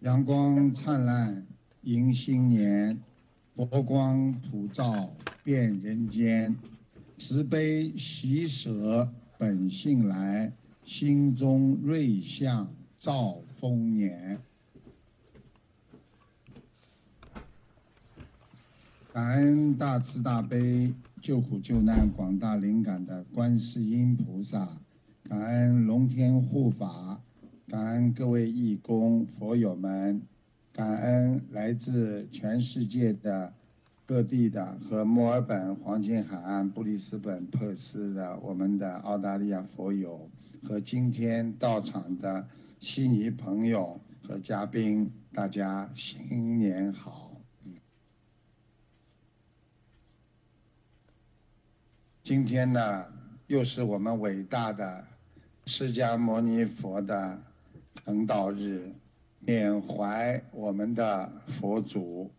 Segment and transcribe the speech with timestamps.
[0.00, 1.46] 阳光灿烂
[1.82, 3.00] 迎新年，
[3.54, 5.10] 佛光普照
[5.42, 6.54] 遍人间。
[7.16, 10.52] 慈悲喜舍本性来，
[10.84, 14.38] 心中瑞相兆丰年。
[19.14, 20.92] 感恩大慈大悲
[21.22, 24.68] 救苦救难广大灵感的观世音菩萨，
[25.26, 27.18] 感恩龙天护法，
[27.68, 30.22] 感恩各位义工佛友们，
[30.72, 33.52] 感恩来自全世界的
[34.06, 40.30] 各地的和墨尔本、黄金海岸、布里斯本、珀斯的我们的澳大利亚佛友
[40.62, 42.46] 和今天到场的
[42.78, 47.32] 悉尼朋友和嘉宾，大家新年好。
[52.22, 53.06] 今天呢，
[53.48, 55.04] 又是我们伟大的
[55.66, 57.40] 释迦牟尼佛的
[58.06, 58.92] 成道日，
[59.40, 62.30] 缅怀我们的佛祖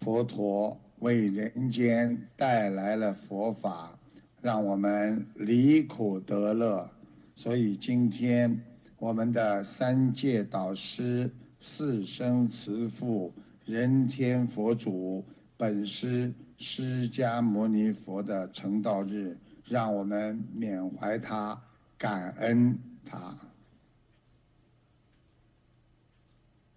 [0.00, 3.98] 佛陀为人间带来了佛法，
[4.42, 6.90] 让我们离苦得乐。
[7.34, 8.60] 所以今天
[8.98, 13.32] 我们的三界导师、四生慈父、
[13.64, 15.24] 人天佛祖
[15.56, 16.34] 本师。
[16.56, 21.60] 释迦牟尼佛的成道日，让我们缅怀他，
[21.98, 23.36] 感恩他。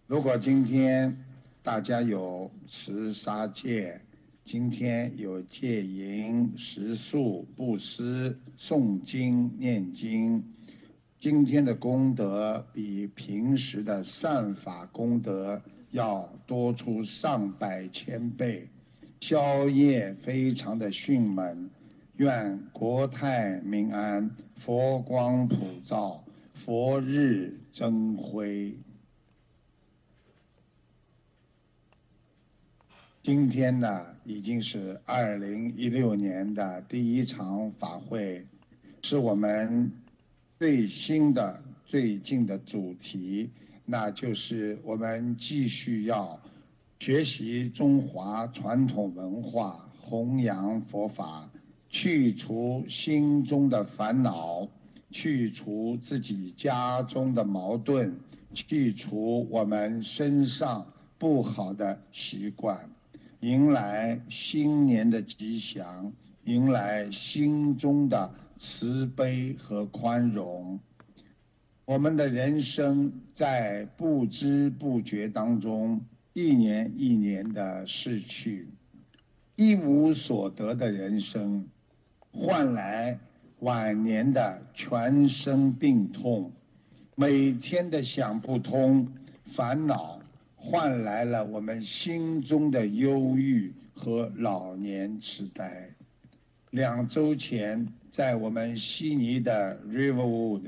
[0.07, 1.17] 如果今天
[1.61, 3.99] 大家有持杀戒，
[4.45, 10.45] 今天有戒淫、食素、布施、诵经、念经，
[11.19, 18.69] 今天的功德比平时的善法功德要多出上百千倍。
[19.19, 21.69] 宵夜非常的迅猛，
[22.15, 28.77] 愿国泰民安，佛光普照，佛日增辉。
[33.27, 38.45] 今天呢，已经是二零一六年的第一场法会，
[39.01, 39.91] 是我们
[40.57, 43.49] 最新的、最近的主题，
[43.83, 46.39] 那就是我们继续要。
[46.99, 51.49] 学习中华传统文化，弘扬佛法，
[51.89, 54.69] 去除心中的烦恼，
[55.11, 58.15] 去除自己家中的矛盾，
[58.53, 62.89] 去除我们身上不好的习惯，
[63.41, 66.11] 迎来新年的吉祥，
[66.43, 70.79] 迎来心中的慈悲和宽容。
[71.85, 76.01] 我们的人生在不知不觉当中。
[76.33, 78.67] 一年一年的逝去，
[79.55, 81.67] 一无所得的人生，
[82.31, 83.19] 换来
[83.59, 86.51] 晚年的全身病痛；
[87.15, 89.07] 每天的想不通、
[89.45, 90.16] 烦恼，
[90.69, 95.91] 换来了我们心中的忧郁和老年痴呆。
[96.71, 100.63] 两周前，在我们悉尼的 Riverwood，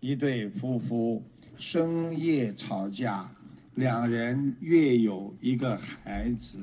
[0.00, 1.22] 一对夫妇
[1.58, 3.30] 深夜吵架。
[3.74, 6.56] 两人约有一个孩子，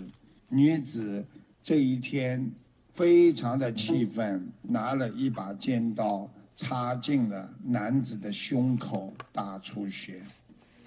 [0.48, 1.24] 女子
[1.62, 2.52] 这一天
[2.96, 10.24] 非常的气愤，拿了一把尖刀插进了男子的胸口，大出血，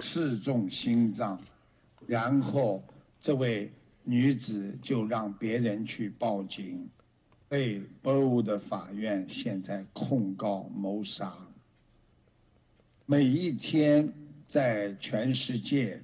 [0.00, 1.40] 刺中心脏，
[2.06, 2.84] 然后
[3.20, 3.72] 这位
[4.04, 6.88] 女子就让别人去报警，
[7.48, 11.34] 被波的法院现在控告谋杀。
[13.06, 14.12] 每一天
[14.48, 16.02] 在全世界。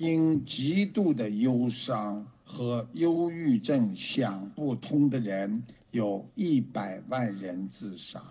[0.00, 8.22] 因极度的忧伤和忧郁症想不通的人有一百万人自杀，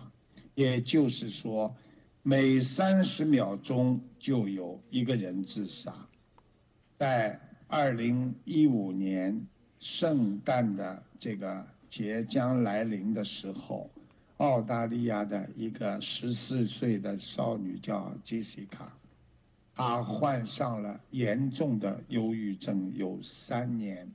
[0.54, 1.76] 也就是说，
[2.22, 6.08] 每三十秒钟就有一个人自杀。
[6.98, 7.38] 在
[7.68, 9.46] 二零一五年
[9.78, 13.88] 圣诞的这个节将来临的时候，
[14.38, 18.92] 澳大利亚的一个十四岁的少女叫杰西卡。
[19.76, 24.10] 她患上了严重的忧郁症，有三年，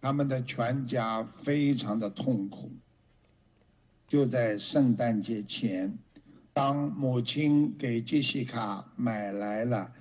[0.00, 2.72] 他们的全家非常的痛苦。
[4.08, 5.98] 就在圣诞节前，
[6.54, 9.92] 当母亲给杰西卡买来了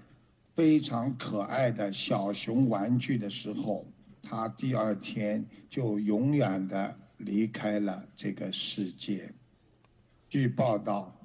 [0.56, 3.86] 非常可爱的小熊玩具的时候，
[4.22, 9.34] 他第二天就永远的离开了这个世界。
[10.30, 11.16] 据报道。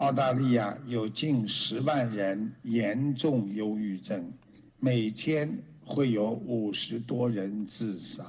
[0.00, 4.32] 澳大利亚有近十万人严重忧郁症，
[4.78, 8.24] 每天会有五十多人自杀，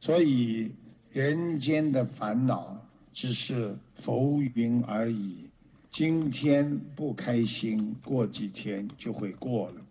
[0.00, 0.72] 所以
[1.10, 5.50] 人间的烦恼只是浮云而已。
[5.92, 9.82] 今天不开心，过几天就会过了。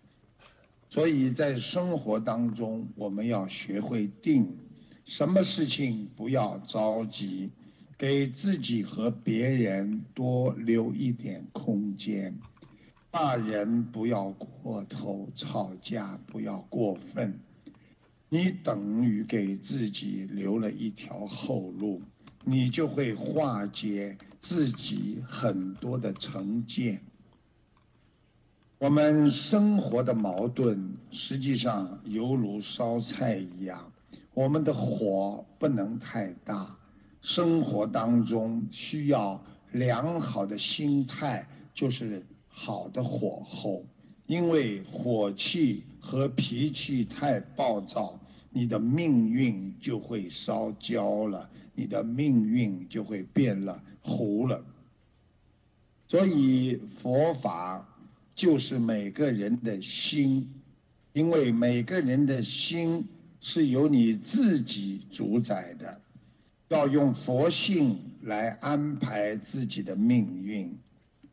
[0.89, 4.57] 所以在生活当中，我们要学会定，
[5.06, 7.51] 什么事情不要着急，
[8.00, 12.36] 给自己和别人多留一点空间。
[13.12, 17.39] 骂人不要过头，吵架不要过分，
[18.27, 22.01] 你等于给自己留了一条后路，
[22.44, 27.04] 你就会化解自己很多的成见。
[28.80, 33.94] 我们生活的矛盾，实际上犹如烧菜一样，
[34.34, 36.76] 我们的火不能太大。
[37.22, 43.86] 生活当中需要良好的心态，就是好的火候。
[44.26, 54.63] 因为火气和脾气太暴躁，你的命运就会烧焦了，你的命运就会变了糊了。
[56.07, 57.88] 所以佛法。
[58.33, 60.50] 就是每个人的心，
[61.12, 63.06] 因为每个人的心
[63.42, 66.01] 是由你自己主宰的，
[66.69, 70.75] 要用佛性来安排自己的命运。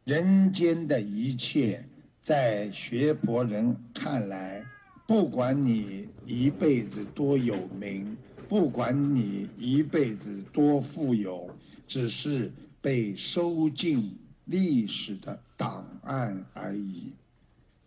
[0.04, 1.84] 人间的一切，
[2.20, 4.64] 在学佛人看来，
[5.06, 8.18] 不管你一辈子多有名，
[8.48, 11.48] 不管你一辈子多富有，
[11.88, 14.16] 只是被收进。
[14.50, 17.12] 历史的档案而已。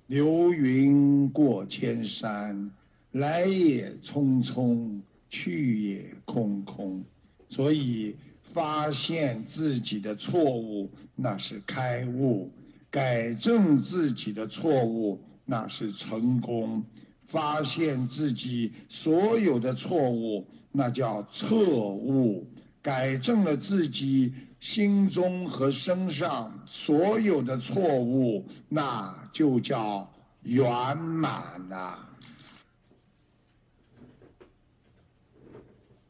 [0.05, 2.69] 流云过千山，
[3.11, 7.03] 来也匆匆，去也空空。
[7.49, 12.51] 所以，发现自己的错误，那是开悟；
[12.91, 16.83] 改正自己的错误，那是成功；
[17.25, 22.45] 发现自己所有的错误，那叫彻悟；
[22.81, 24.33] 改正了自己。
[24.61, 30.13] 心中和身上所有的错误，那就叫
[30.43, 31.97] 圆满呐。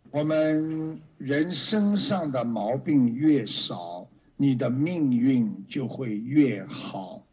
[0.10, 7.24] 我们人身上的毛病越少，你的命运就会越好；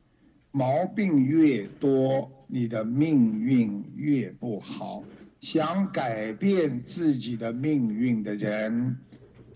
[0.53, 5.03] 毛病越多，你的命运越不好。
[5.41, 8.99] 想改变自己的命运的人。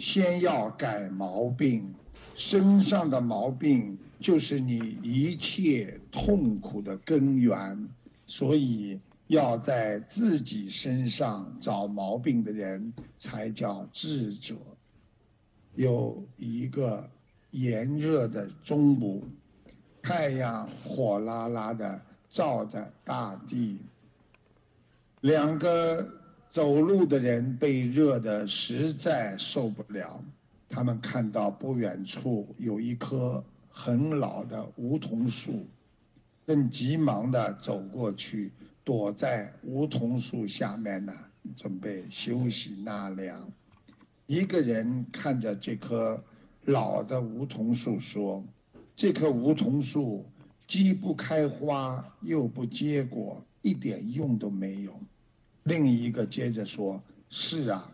[0.03, 1.95] 先要改毛病，
[2.35, 7.89] 身上的毛病就是你一切痛苦的根源，
[8.27, 14.57] 所以要在自己身上找毛病的人才叫智者。
[15.77, 17.09] 有一个
[17.53, 19.25] 炎热的中午，
[20.03, 23.79] 太阳火辣辣的照着大地，
[25.21, 26.22] 两个。
[26.53, 30.23] 走路的人被热得实在受不了，
[30.69, 35.67] 他们看到不远处有一棵很老的梧桐树，
[36.47, 38.53] 正急忙地走过去，
[38.85, 41.15] 躲在梧桐树下面呢，
[41.57, 43.51] 准备休息纳凉。
[44.27, 46.23] 一个人看着这棵
[46.67, 48.45] 老的梧桐树说
[48.95, 50.27] ：“这棵梧桐树
[50.67, 54.93] 既不开花又不结果，一点用都没有。”
[55.65, 57.93] 另一个接着说：“是啊，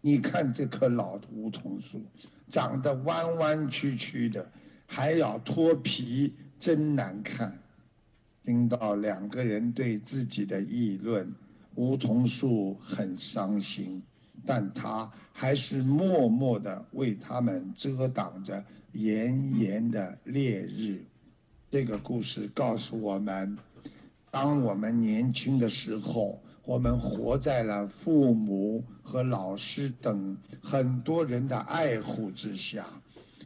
[0.00, 2.00] 你看这棵老的梧桐树，
[2.48, 4.50] 长得弯弯曲曲的，
[4.86, 7.58] 还要脱皮，真难看。”
[8.42, 11.34] 听到两个人对自己的议论，
[11.74, 14.02] 梧桐树很伤心，
[14.46, 21.04] 但他还是默默地为他们遮挡着炎炎的烈日。
[21.70, 23.58] 这个故事告诉我们：
[24.30, 26.40] 当我们年轻的时候。
[26.68, 32.84] 我们活在了父母和老师等很多人的爱护之下，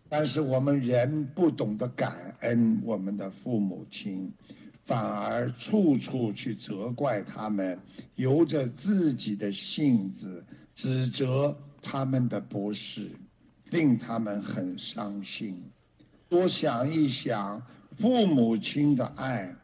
[0.08, 4.32] 但是我们人不懂得感恩我们的父母亲，
[4.86, 7.78] 反而处处去责怪他们，
[8.16, 13.08] 由着自己的性子指责他们的不是，
[13.70, 15.62] 令他们很伤心。
[16.28, 17.62] 多想一想，
[17.96, 19.54] 父母亲的爱，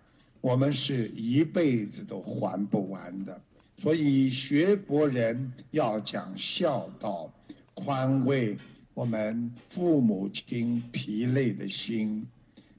[0.40, 3.40] 我们是一辈子都还不完的。
[3.78, 7.32] 所以学博人要讲孝道，
[7.75, 8.58] 宽慰
[8.92, 12.26] 我们父母亲疲累的心。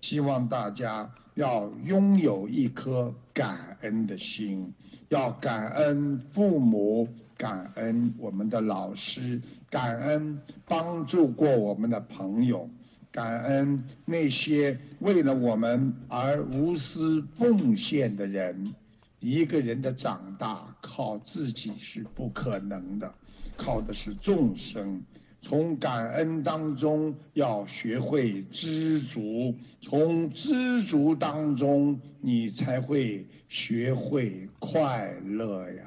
[0.01, 4.73] 希望大家要拥有一颗感恩的心，
[5.07, 12.69] 要感恩父母，感恩我们的老师，感恩帮助过我们的朋友，
[13.11, 18.75] 感恩那些为了我们而无私奉献的人。
[19.19, 23.13] 一个人的长大靠自己是不可能的，
[23.57, 25.03] 靠的是众生。
[25.41, 35.83] 从感恩当中要学会知足，从知足当中你才会学会快乐呀。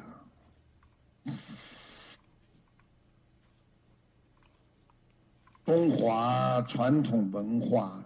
[5.66, 8.04] 中华传统文化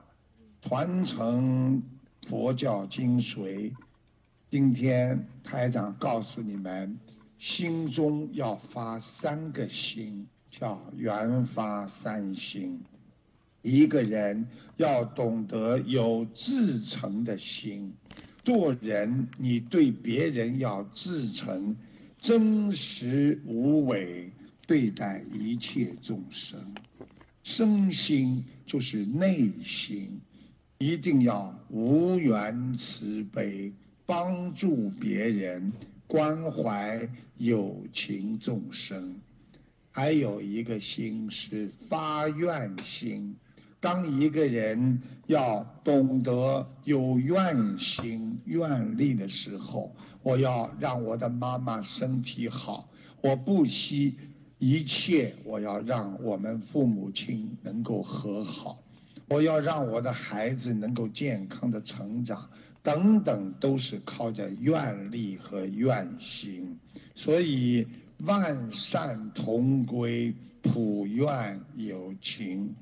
[0.61, 1.83] 传承
[2.27, 3.73] 佛教精髓，
[4.49, 7.01] 今天台长告诉你们，
[7.37, 12.81] 心中要发三个心，叫缘发三心。
[13.63, 17.95] 一个人要懂得有至诚的心，
[18.45, 21.75] 做人你对别人要至诚，
[22.21, 24.31] 真实无伪
[24.69, 26.77] 对待一切众生。
[27.43, 30.21] 身心就是内心，
[30.79, 33.73] 一定要无缘慈悲，
[34.07, 35.73] 帮助别人，
[36.07, 39.21] 关怀有情众生。
[39.91, 43.37] 还有一个心是发愿心。
[43.81, 52.89] 当一个人要懂得有愿心、愿力的时候，我要让我的妈妈身体好，
[53.21, 54.17] 我不惜。
[54.59, 58.79] 一切，我要让我们父母亲能够和好，
[59.29, 62.49] 我要让我的孩子能够健康的成长，
[62.87, 66.79] 等等，都是靠着愿力和愿心。
[67.17, 67.89] 所以，
[68.19, 72.77] 万善同归，普愿有情，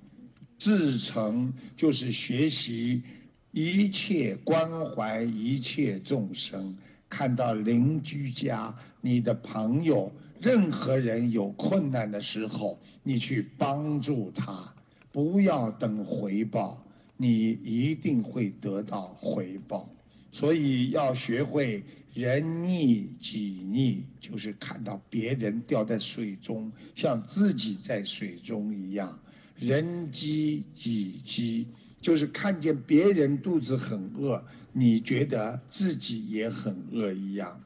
[0.58, 3.02] 至诚就是学习
[3.50, 6.76] 一切关怀一切众生。
[7.08, 10.12] 看到邻居家，你的朋友。
[10.38, 14.75] 任何人有困难的时候，你去帮助他，
[15.12, 16.84] 不要等回报，
[17.16, 19.88] 你一定会得到回报。
[20.35, 29.21] 所以要学会人逆己逆，就是看到别人掉在水中，像自己在水中一样。
[29.57, 31.69] 人饥己饥，
[32.00, 37.61] 就是看见别人肚子很饿，你觉得自己也很饿一样。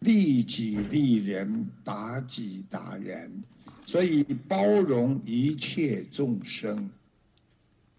[0.00, 3.44] 利己利人，达己达人，
[3.86, 6.88] 所以包容一切众生。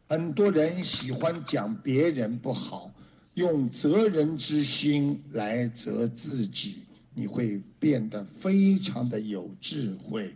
[0.08, 2.92] 很多人喜欢讲别人不好，
[3.36, 6.78] 用责人之心来责自己，
[7.14, 10.34] 你会变得非常的有智慧，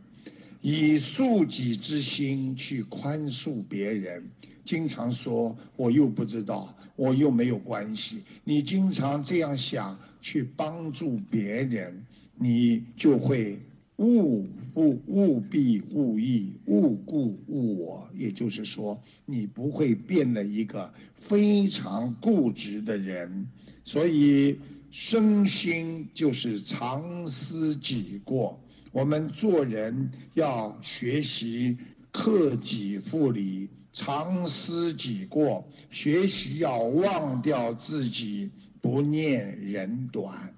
[0.61, 4.29] 以恕己之心去宽恕别人。
[4.65, 8.23] 经常说我又不知道，我又没有关系。
[8.43, 13.59] 你经常这样想去帮助别人，你就会
[13.99, 18.09] 勿不勿必勿意，勿故勿我。
[18.15, 23.47] 也就是说，你不会变了一个非常固执的人。
[23.83, 24.57] 所以，
[24.89, 28.59] 身心就是常思己过。
[28.91, 31.77] 我们做人要学习
[32.11, 33.69] 克己复礼。
[33.91, 38.51] 常思己过，学习要忘掉自己，
[38.81, 40.53] 不念人短。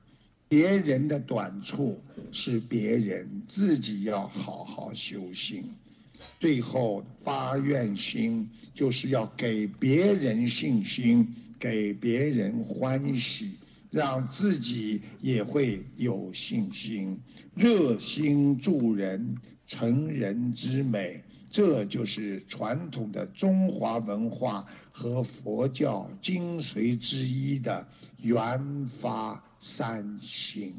[0.51, 2.01] 别人的短处
[2.33, 5.63] 是别人，自己要好好修行。
[6.41, 13.51] 最后发愿心，就是要给别人信心，给别人欢喜，
[13.91, 17.21] 让自己也会有信心，
[17.55, 21.23] 热心助人，成人之美。
[21.49, 27.87] 这就是传统的中华文化和佛教精髓之一的
[28.21, 30.75] 缘发三心。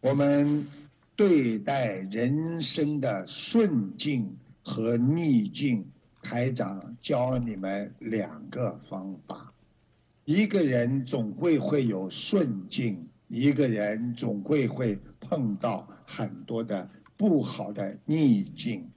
[0.00, 0.66] 我们
[1.14, 5.86] 对待人生的顺境和逆境，
[6.22, 9.54] 台长教你们两个方法：
[10.24, 13.08] 一个人总会会有顺境。
[13.28, 18.90] 一个人总会会碰到很多的不好的逆境，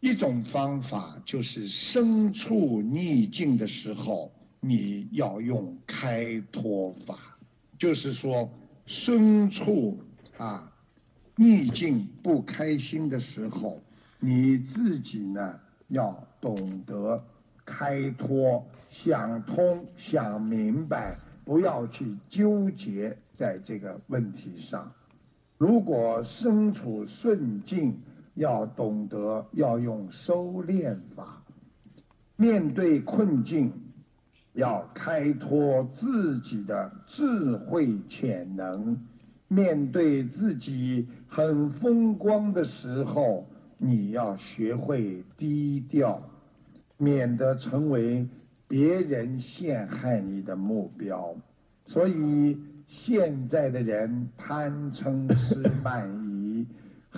[0.00, 7.38] 一种方法就是身处逆境的时候，你要用开脱法，
[7.78, 8.50] 就是说
[8.86, 9.98] 身处
[10.36, 10.72] 啊
[11.36, 13.82] 逆境不开心的时候，
[14.20, 17.24] 你自己呢要懂得
[17.64, 21.18] 开脱，想通想明白。
[21.44, 24.92] 不要去纠结在这个问题上。
[25.56, 27.98] 如果身处顺境，
[28.38, 31.42] 要懂得要用收敛法。
[32.36, 33.70] 面对困境，
[34.54, 39.06] 要开拓自己的智慧潜能。
[39.46, 46.22] 面对自己很风光的时候，你要学会低调，
[46.96, 48.26] 免得成为。
[48.70, 51.34] 别人陷害你的目标，
[51.86, 56.27] 所以现在的人贪嗔痴慢疑，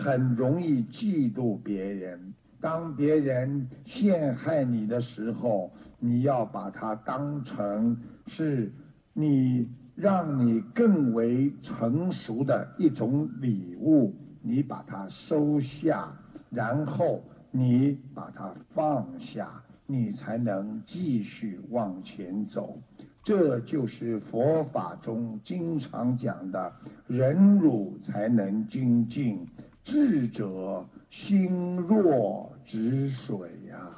[0.02, 2.32] 很容易嫉妒别人。
[2.58, 8.72] 当别人陷害你的时候，你要把它当成是
[9.12, 16.12] 你让你更为成熟的一种礼物，你把它收下，
[16.50, 22.78] 然后你把它放下，你才能继续往前走。
[23.22, 26.72] 这就是佛法中经常讲的
[27.06, 29.46] “忍辱才能精进，
[29.82, 33.90] 智者心若止水”呀。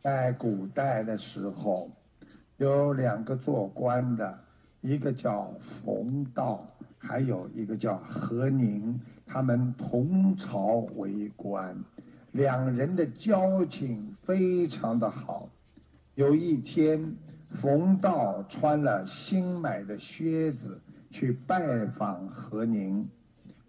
[0.00, 1.90] 在古代的时候，
[2.56, 4.38] 有两个做官的，
[4.80, 6.66] 一个叫冯道，
[6.98, 11.84] 还有一个叫何宁，他们同朝为官。
[12.32, 15.48] 两人的交情非常的好。
[16.14, 17.16] 有一天，
[17.50, 23.08] 冯道穿了新买的靴子去拜访何宁。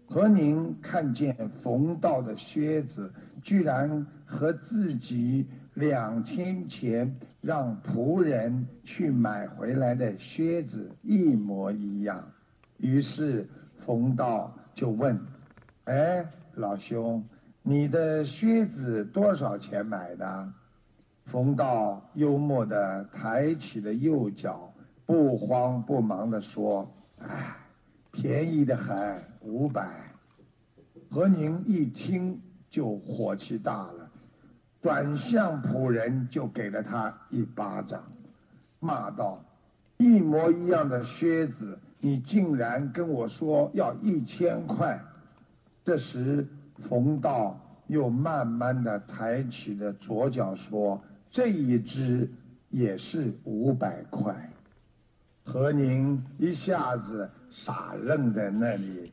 [0.06, 12.32] 何宁看见冯道的靴子居然和自己两天前让仆人去买回来的靴子一模一样，
[12.76, 15.18] 于是冯道就问
[15.84, 17.24] ：“哎，老兄。”
[17.62, 20.52] 你的靴子多少钱买的？
[21.30, 24.72] 冯道幽默地抬起了右脚，
[25.06, 27.56] 不慌不忙地说：“哎，
[28.10, 30.12] 便宜的很，五百。”
[31.08, 34.10] 何宁一听就火气大了，
[34.82, 38.10] 转向仆人就给了他一巴掌，
[38.80, 39.44] 骂道
[39.98, 45.00] ：“一模一样的靴子，你竟然跟我说要一千块！”
[45.84, 46.48] 这时。
[46.88, 52.28] 冯道又慢慢的抬起了左脚，说：“这一只
[52.70, 54.50] 也是五百块。”
[55.42, 59.10] 何宁一下子傻愣在那里，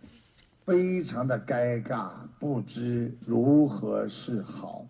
[0.65, 4.86] 非常的尴尬，不知如何是好。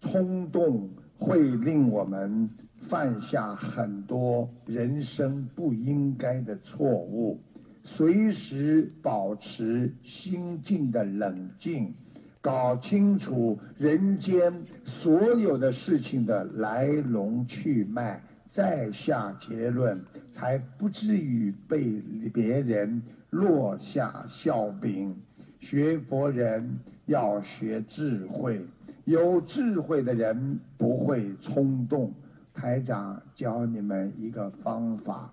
[0.00, 2.50] 冲动会令我们
[2.82, 7.40] 犯下很多人生不应该的错误。
[7.82, 11.94] 随时保持心境的冷静，
[12.42, 20.00] 搞清楚人间所有的事情的来龙去脉，再下结论，
[20.32, 22.00] 才不至于被
[22.32, 25.14] 别人落下笑柄。
[25.58, 28.64] 学佛人要学智慧，
[29.04, 32.14] 有智慧的人不会冲动。
[32.54, 35.30] 台长教你们一个方法。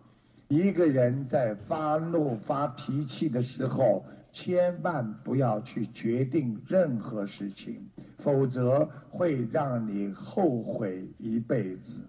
[0.49, 4.05] 一个人在发怒、发脾气的时候，
[4.39, 12.01] 千万不要去决定任何事情，否则会让你后悔一辈子。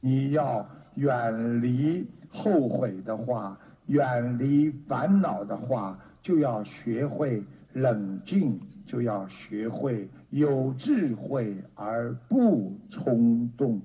[0.00, 3.58] 你要远离后悔的话，
[3.88, 13.82] 远离烦恼的话，就要学会冷静，就要学会有智慧而不冲动。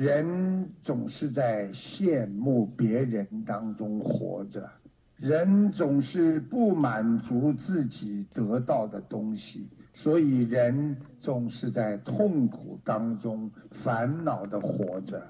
[0.00, 4.70] 人总是在羡慕别人当中活着，
[5.18, 15.22] 人总是不满足自己得到的东西，所以人总是在痛苦当中烦恼的活着。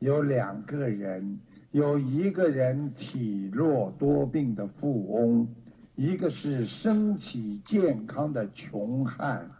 [0.00, 5.48] 有两个人，有一个人体弱多病的富翁，
[5.94, 9.50] 一个是身体健康的穷汉，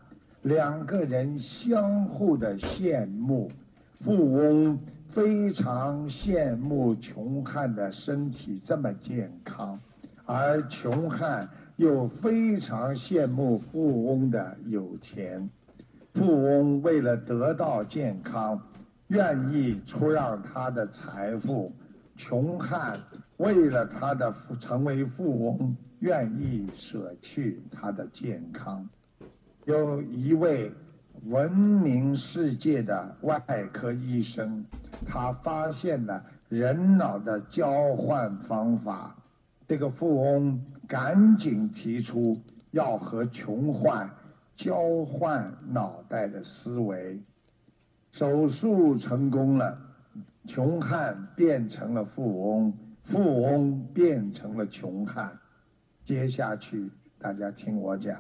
[0.43, 3.51] 两个人相互的羡慕。
[4.01, 9.79] 富翁非常羡慕穷汉的身体这么健康，
[10.25, 15.51] 而穷汉又非常羡慕富翁的有钱。
[16.15, 18.63] 富翁为了得到健康，
[19.09, 21.71] 愿意出让他的财富；
[22.17, 22.99] 穷汉
[23.37, 28.89] 为了他的成为富翁，愿意舍去他的健康。
[29.67, 30.73] 有一位。
[31.27, 33.39] 闻名世界的外
[33.73, 34.65] 科医生，
[35.07, 39.15] 他发现了人脑的交换方法。
[39.69, 44.11] 这个富翁赶紧提出要和穷汉
[44.57, 47.21] 交换脑袋的思维。
[48.11, 49.79] 手术成功了，
[50.47, 52.73] 穷汉变成了富翁，
[53.05, 55.39] 富翁变成了穷汉。
[56.03, 58.19] 接下去大家听我讲，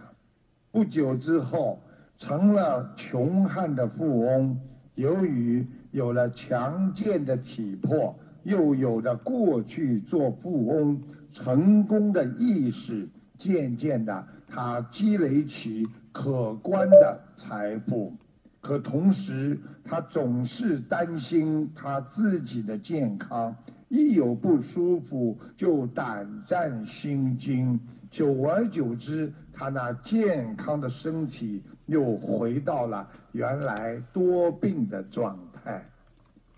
[0.70, 1.80] 不久之后。
[2.20, 4.60] 成了穷汉的富翁，
[4.94, 11.00] 由于有了强健的体魄，又有了过去做富翁
[11.32, 18.12] 成功的意识，渐渐的，他积累起可观的财富，
[18.60, 23.56] 可同时他总是担心他自己的健康，
[23.88, 27.80] 一有不舒服就胆战心惊，
[28.10, 35.84] 久而久之，他那健康的身体又回到了原来多病的状态。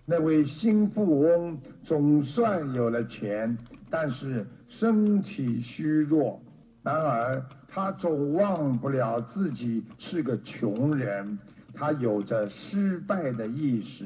[0.05, 3.57] 那位新富翁总算有了钱，
[3.89, 6.39] 但是身体虚弱。
[6.83, 11.39] 然而他总忘不了自己是个穷人，
[11.73, 14.05] 他有着失败的意识，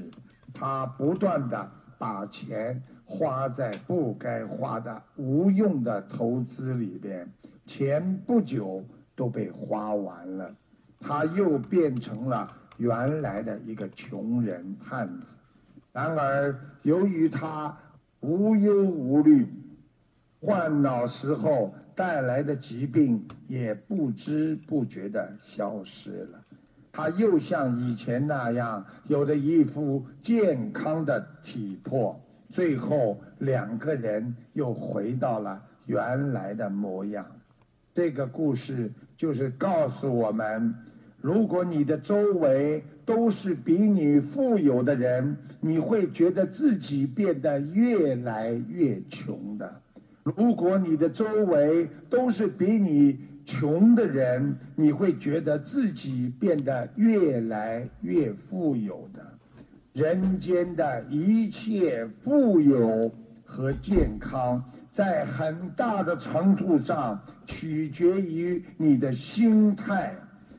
[0.53, 7.27] 他不断的把钱花在不该花的无用的投资里边，
[7.65, 8.83] 钱不久
[9.15, 10.53] 都被花完了，
[10.99, 15.37] 他又变成了原来的一个穷人汉子。
[15.93, 17.77] 然而，由于他
[18.19, 19.47] 无忧无虑，
[20.41, 26.43] 患脑时候带来的疾病也不知不觉的消失了。
[26.91, 32.19] 他又像以前那样，有着一副健康的体魄。
[32.49, 37.25] 最后，两个人又回到了原来的模样。
[37.97, 40.75] 这个故事就是告诉我们。
[41.19, 49.81] 如果你的周围都是比你富有的人，你会觉得自己变得越来越穷的；
[50.23, 59.25] 如果你的周围都是比你穷的人，你会觉得自己变得越来越富有的。
[59.93, 63.11] 人间的一切富有
[63.43, 64.63] 和健康，
[64.97, 70.15] 在很大的程度上取决于你的心态。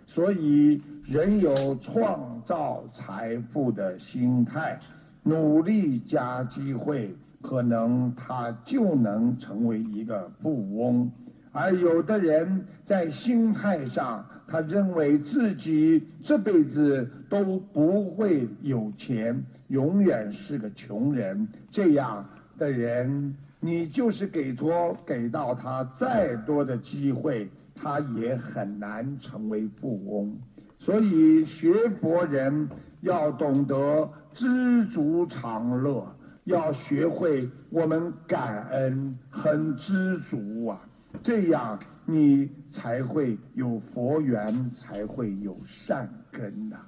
[0.06, 4.78] 所以，人有创造财富的心态，
[5.24, 11.10] 努力加机会，可能他就能成为一个富翁。
[11.50, 21.48] 而有的人在心态上，他认为自己这辈子都不会有钱，永远是个穷人。
[21.72, 22.24] 这样
[22.56, 27.48] 的人，你就是给托给到他再多的机会。
[27.80, 30.36] 他也很难成为富翁，
[30.80, 32.68] 所以学佛人
[33.02, 40.80] 要懂得知足常乐，要学会我们感恩，很知足啊，
[41.22, 46.78] 这样你才会有佛缘，才会有善根呐。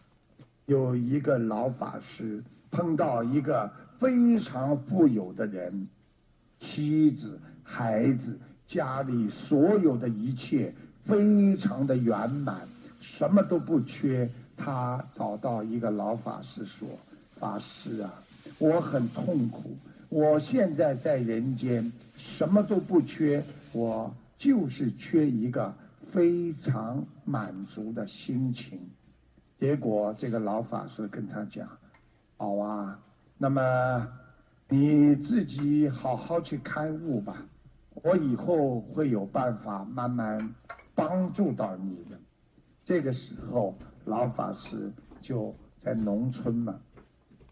[0.66, 5.86] 有一个老法师碰到一个非常富有的人，
[6.60, 8.38] 妻子、孩子。
[8.68, 12.68] 家里所有的一切非常的圆满，
[13.00, 14.30] 什么都不缺。
[14.56, 16.88] 他找到一个老法师说
[17.34, 18.22] ：“法师啊，
[18.58, 19.76] 我很痛苦，
[20.08, 23.42] 我现在在人间什么都不缺，
[23.72, 28.78] 我就是缺一个非常满足的心情。”
[29.58, 31.66] 结果这个老法师跟他讲
[32.38, 33.00] ：“好啊，
[33.36, 34.06] 那么
[34.70, 37.44] 你自己好好去开悟吧。”
[38.02, 40.54] 我以后会有办法慢慢
[40.94, 42.18] 帮助到你的。
[42.84, 46.80] 这个时候，老法师就在农村嘛，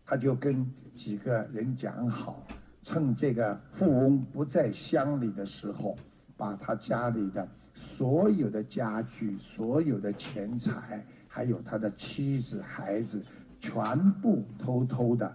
[0.06, 2.42] 他就跟几个人讲好，
[2.82, 5.98] 趁这个富翁不在乡里的时候，
[6.36, 13.22] 把他家里的所有的家具、所有的钱财，还有他的妻子、孩子，
[13.60, 15.26] 全部偷偷的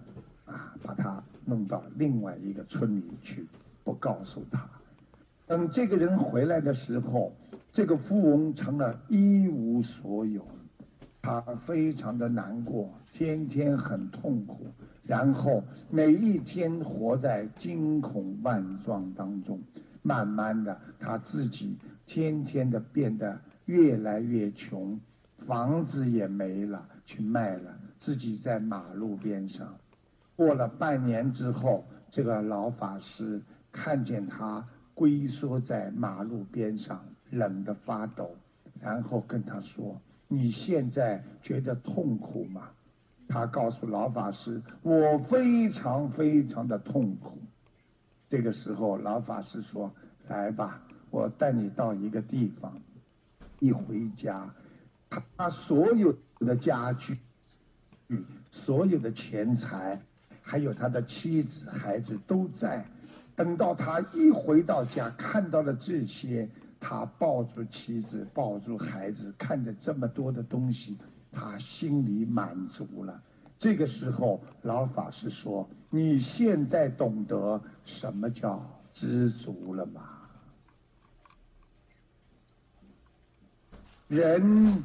[0.44, 3.46] 啊，把他弄到另外一个村里去，
[3.84, 4.68] 不告诉他。
[5.46, 7.34] 等这个人回来的时候，
[7.72, 10.46] 这个富翁成了一无所有，
[11.20, 14.66] 他非常的难过，天天很痛苦，
[15.04, 19.60] 然后每一天活在惊恐万状当中，
[20.02, 21.76] 慢慢的他自己
[22.06, 24.98] 天天的变得越来越穷，
[25.38, 29.76] 房子也没了，去卖了，自己在马路边上，
[30.36, 33.42] 过了半年之后，这个老法师
[33.72, 34.68] 看见他。
[34.96, 38.36] 龟缩在马路边上，冷得发抖，
[38.80, 42.70] 然后跟他说：“你现在觉得痛苦吗？”
[43.26, 47.38] 他告诉老法师：“我非常非常的痛苦。”
[48.30, 49.92] 这个时候，老法师说
[50.30, 52.80] ：“来吧，我带你到一个地方。”
[53.58, 54.54] 一回家，
[55.36, 57.18] 他所有的家具、
[58.06, 60.00] 嗯所有的钱财，
[60.44, 62.86] 还有他的妻子、孩子都在。
[63.34, 70.96] 等到他一回到家，看到了这些，他抱住妻子，抱住孩子，看着这么多的东西，
[71.32, 73.20] 他心里满足了。
[73.58, 80.02] 这个时候，老法师说：“你现在懂得什么叫知足了吗？”
[84.06, 84.84] 人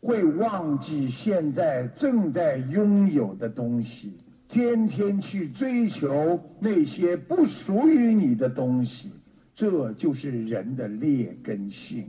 [0.00, 9.12] 会忘记现在正在拥有的东西，天天去追求那些不属于你的东西，
[9.54, 12.06] 这就是人的劣根性。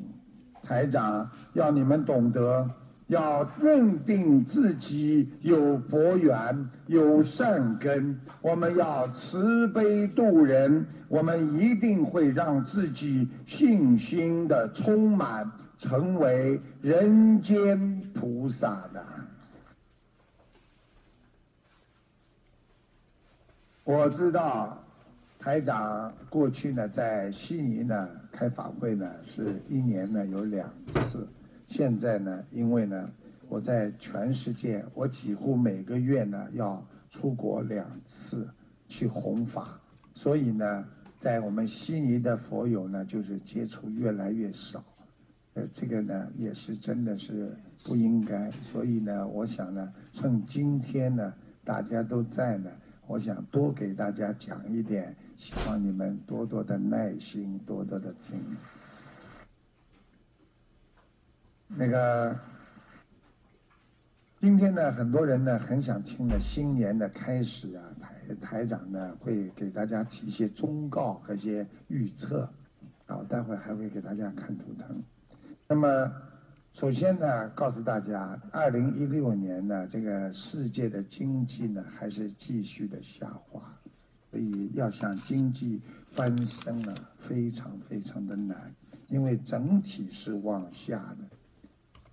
[0.63, 2.69] 台长要你们懂得。
[3.07, 19.03] 要认定自己有佛缘、有善根，我们要慈悲度人，我们一定会让自己信心的充满，成为人间菩萨的。
[23.83, 24.83] 我知道
[25.39, 31.27] 台长过去呢，在悉尼呢开法会呢，是一年呢有两次。
[31.67, 33.09] 现在呢，因为呢，
[33.49, 38.47] 我在全世界，我几乎每个月呢要出国两次
[38.87, 39.81] 去弘法，
[40.13, 40.85] 所以呢，
[41.17, 44.83] 在我们悉尼的佛友呢，就是接触越来越少，
[45.53, 51.33] 呃，这个呢也是真的是不应该，所以呢，我想呢，趁今天呢
[51.65, 52.71] 大家都在呢，
[53.05, 58.39] 我想多给大家讲一点，希望你们多多的耐心，多多的听。
[61.67, 62.39] 那个，
[64.39, 72.49] 今天呢，很多人呢很想听呢，新年的开始啊，台台长呢会给大家提一些忠告和一些预测，
[73.05, 75.03] 啊，待会还会给大家看图腾。
[75.73, 76.11] 那么，
[76.73, 83.61] 首先呢，告诉大家，二零一六年呢，这个世界的经济呢还是继续的下滑，
[84.29, 85.79] 所以要想经济
[86.11, 88.75] 翻身呢，非常非常的难，
[89.07, 91.25] 因为整体是往下的。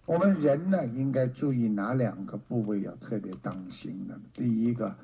[0.06, 4.20] 我们人呢，应该注意哪两个部位要特别当心呢？
[4.34, 4.94] 第一个，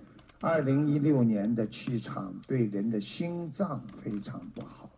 [0.40, 4.88] 二零一六年的气场对人的心脏非常不好，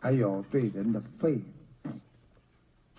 [0.00, 1.40] 还有对人的肺，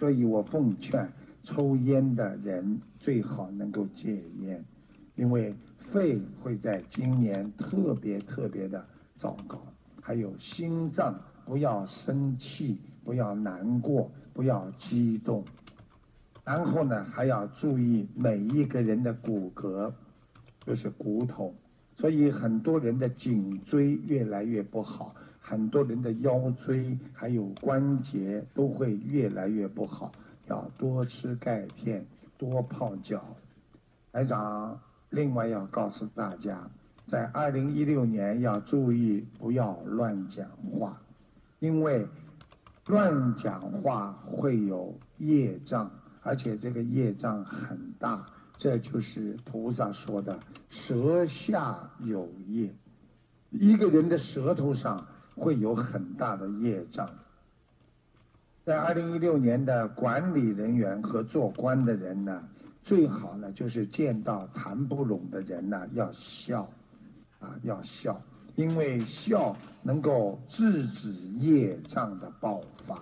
[0.02, 4.66] 所以我奉劝抽烟的人最好能够戒烟，
[5.14, 8.84] 因为肺会在今年特别特别的
[9.14, 9.62] 糟糕。
[10.02, 15.46] 还有心脏，不要生气，不要难过，不要激动。
[16.44, 19.94] 然后呢，还要注意每一个人的骨骼，
[20.66, 21.54] 就是骨头，
[21.94, 30.12] 所以很多人的颈椎越来越不好，很多人的腰椎还有关节都会越来越不好，
[30.48, 32.06] 要多吃钙片，
[32.38, 33.36] 多泡脚。
[34.14, 36.70] 台长另外要告诉大家，
[37.08, 41.02] 在二零一六年要注意不要乱讲话，
[41.60, 42.08] 因为
[42.86, 45.92] 乱讲话会有业障。
[46.24, 52.76] 而且这个业障很大，这就是菩萨说的“舌下有业”。
[53.50, 57.10] 一个人的舌头上会有很大的业障。
[58.64, 62.44] 在二零一六年的管理人员和做官的人呢，
[62.84, 66.70] 最好呢就是见到谈不拢的人呢要笑，
[67.40, 68.22] 啊要笑，
[68.56, 73.02] 因为笑能够制止业障的爆发。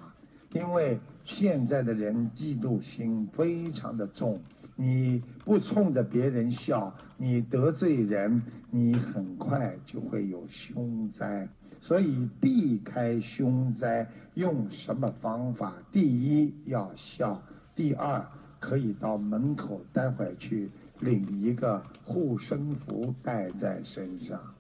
[0.51, 4.41] 因为现在的人嫉妒心非常的重，
[4.75, 11.47] 你不冲着别人笑，你得罪人，你很快就会有凶灾。
[11.81, 15.73] 所以避开凶灾，用什么方法？
[15.91, 17.41] 第一要笑，
[17.75, 18.25] 第二
[18.59, 24.55] 可以到门口待会去领一个护身符带在身上。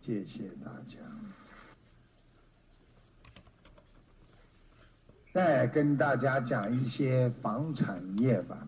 [0.00, 0.96] 谢谢大家。
[5.34, 8.66] 再跟大家讲一些房产业吧，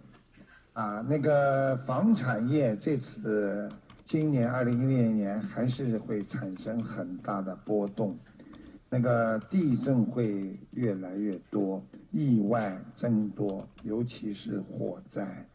[0.74, 3.68] 啊，那个房产业这次
[4.10, 8.18] 今年二零一六年还是会产生很大的波动，
[8.88, 15.46] 那个地震会越来越多，意外增多，尤其是火灾，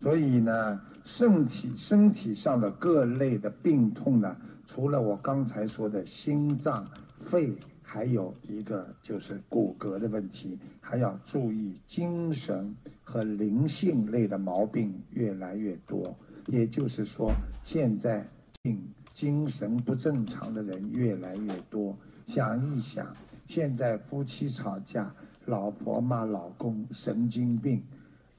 [0.00, 6.88] 所以呢，身体身体上的各类的病痛呢，除了我刚才说的心脏、
[7.20, 7.58] 肺。
[7.90, 16.14] 还有一个就是骨骼的问题，还要注意精神和灵性类的毛病越来越多。
[16.48, 17.32] 也就是说，
[17.62, 18.26] 现在
[18.64, 21.96] 精精神不正常的人越来越多。
[22.26, 23.14] 想一想，
[23.46, 25.14] 现在夫妻吵架，
[25.46, 27.84] 老婆骂老公神经病，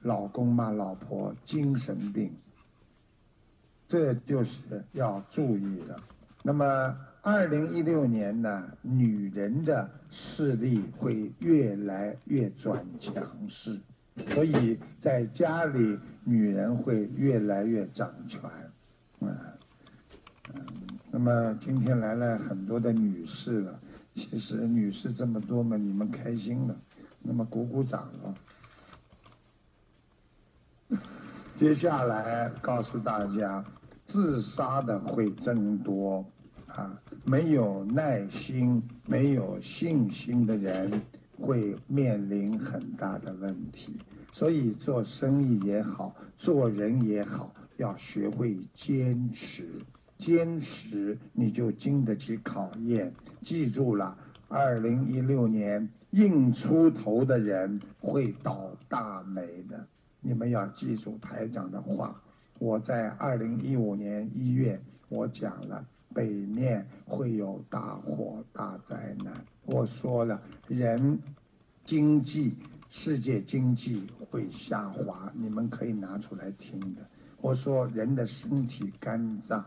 [0.02, 2.32] 老公骂老婆精神病，
[3.86, 5.98] 这就是要注意的。
[6.42, 6.96] 那么。
[7.22, 13.78] 二零一六年呢，女人的势力会越来越转强势，
[14.28, 18.42] 所以在家里女人会越来越掌权，
[19.20, 19.28] 啊
[20.52, 20.62] 嗯。
[21.10, 23.80] 那么今天来了很多的女士了，
[24.14, 26.76] 其实女士这么多嘛，你们开心了。
[27.22, 28.34] 那么鼓鼓掌了。
[31.56, 33.64] 接下来告诉大家，
[34.06, 36.24] 自杀的会增多
[36.66, 41.02] 啊，没有耐心、没有信心的人
[41.40, 43.96] 会面临很大的问题。
[44.32, 49.68] 所以做生意也好，做人也好，要学会坚持。
[50.18, 53.12] 坚持你就经得起考验。
[53.40, 54.16] 记住了，
[54.48, 59.86] 二零一六年硬出头的人会倒大霉的。
[60.20, 62.20] 你们要记住台长的话。
[62.58, 69.32] 我在二零一五年一月我讲了，北面会有大火大灾难。
[69.70, 71.20] 我说了，人
[71.84, 72.54] 经济
[72.88, 77.08] 世界经济会下滑，你们可以拿出来听的。
[77.40, 79.64] 我说人的身体肝脏。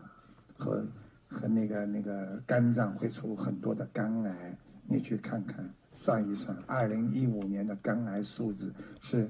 [0.56, 0.86] 和
[1.28, 9.28] 和那个那个肝脏会出很多的肝癌，你去看看，算一算，二零一五年的肝癌数字是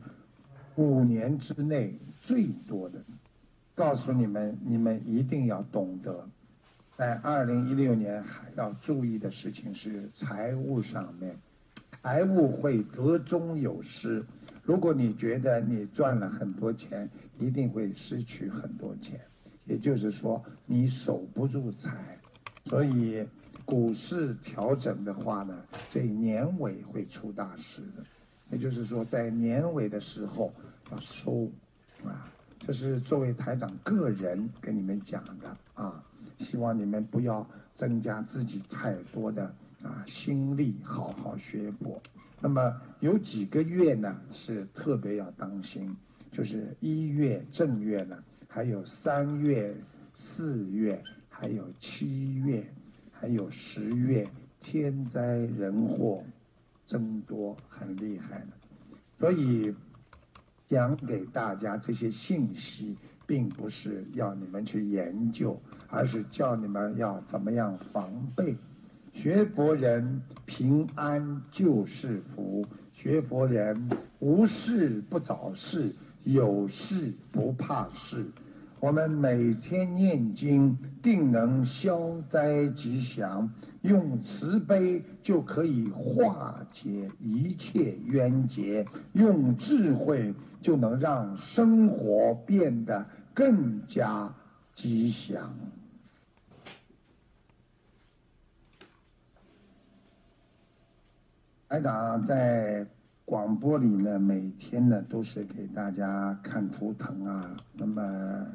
[0.75, 3.03] 五年之内最多的。
[3.75, 6.29] 告诉你们，你们一定要懂得，
[6.97, 11.37] 在二零一六年还要注意的事情是财务上面，
[12.03, 14.25] 财务会得中有失。
[14.63, 19.21] 如果你觉得你赚了很多钱，一定会失去很多钱。
[19.65, 22.19] 也就是说，你守不住财，
[22.65, 23.27] 所以
[23.65, 28.05] 股市调整的话呢，这年尾会出大事的。
[28.51, 30.53] 也就是说，在年尾的时候
[30.93, 31.51] 要收，
[32.05, 32.31] 啊，
[32.61, 36.05] 这是作为台长个人跟你们讲的啊，
[36.39, 42.01] 希望你们不要增加自己太多的啊心力，好好学佛。
[42.41, 45.97] 那么有几个月呢是特别要当心，
[46.31, 48.23] 就是一月正月呢。
[48.49, 49.75] 还有三月、
[50.15, 52.65] 四月，还有七月，
[53.13, 54.29] 还有十月，
[54.61, 56.23] 天灾人祸
[56.87, 58.47] 增多，很厉害的。
[59.19, 59.75] 所以
[60.69, 68.57] 讲给大家这些信息，并不是要你们去研究，而是叫你们要怎么样防备。
[69.13, 78.27] 学佛人平安就是福，学佛人无事不找事，有事不怕事。
[78.81, 83.53] 我们每天念经，定能消灾吉祥。
[83.81, 90.33] 用慈悲就可以化解一切冤结，用智慧
[90.65, 94.33] 就能让生活变得更加
[94.75, 95.55] 吉祥。
[101.69, 102.87] 台长在。
[103.27, 107.57] 广播里呢，每天呢都是给大家看图腾啊。
[107.73, 108.47] 那么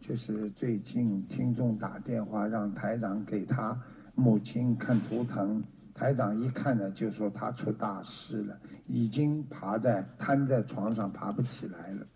[0.00, 3.78] 就是最近听众打电话让台长给他
[4.14, 5.62] 母亲看图腾，
[5.94, 12.06] 台长一看呢就说他出大事了，已经爬在瘫在床上爬不起来了。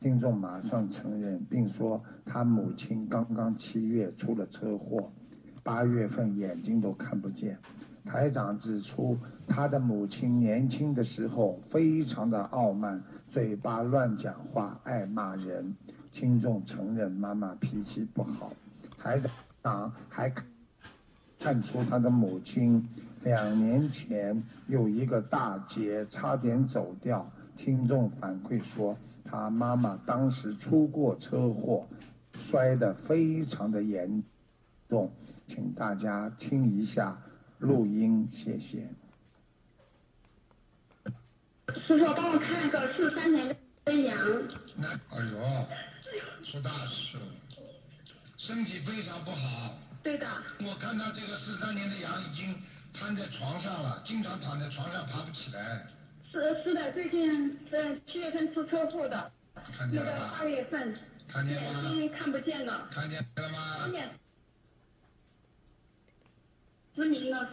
[0.00, 5.12] 听众马上承认，并说他母亲刚刚七月出了车祸，
[5.62, 7.58] 八月份眼睛都看不见。
[8.04, 15.76] 台长指出，他的母亲年轻的时候非常的傲慢，嘴巴乱讲话，爱骂人。
[16.10, 18.52] 听众承认妈妈脾气不好。
[18.98, 19.20] 台
[19.62, 20.34] 长还
[21.38, 22.88] 看出他的母亲
[23.24, 27.30] 两年前有一个大姐，差点走掉。
[27.56, 31.86] 听众反馈说，她妈妈当时出过车祸，
[32.38, 34.24] 摔得非常的严
[34.88, 35.12] 重。
[35.46, 37.18] 请大家听一下。
[37.58, 38.88] 录音，谢谢。
[41.86, 44.18] 叔叔，帮我看一个四三年的羊。
[44.74, 45.38] 那，哎呦，
[46.42, 47.22] 出大事了，
[48.36, 49.76] 身体非常不好。
[50.02, 50.26] 对的。
[50.58, 52.52] 我看到这个四三年的羊已经
[52.92, 55.86] 瘫在床上了，经常躺在床上爬不起来。
[56.30, 59.32] 是是的，最近在七月份出车祸的。
[59.76, 60.36] 看见了吗？
[60.38, 60.96] 二月份。
[61.28, 61.90] 看见了吗？
[61.90, 62.88] 因为看不见了。
[62.90, 63.78] 看见了吗？
[63.80, 64.10] 看见。
[66.94, 67.48] 失明了，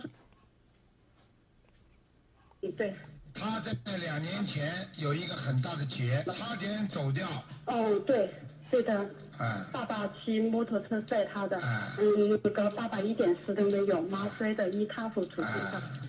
[2.78, 2.93] 对。
[3.34, 7.28] 他在两年前有一个很大的劫，差点走掉。
[7.65, 8.34] 哦，对，
[8.69, 9.10] 对的。
[9.39, 9.65] 嗯。
[9.71, 11.57] 爸爸骑摩托车载他的。
[11.59, 11.91] 哎。
[11.97, 15.41] 嗯，那个爸爸一点事都没有，妈摔得一塌糊涂。
[15.41, 15.49] 哎，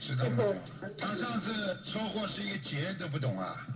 [0.00, 0.44] 知道吗？
[0.98, 1.52] 他上次
[1.84, 3.66] 车祸是一个劫都不懂啊。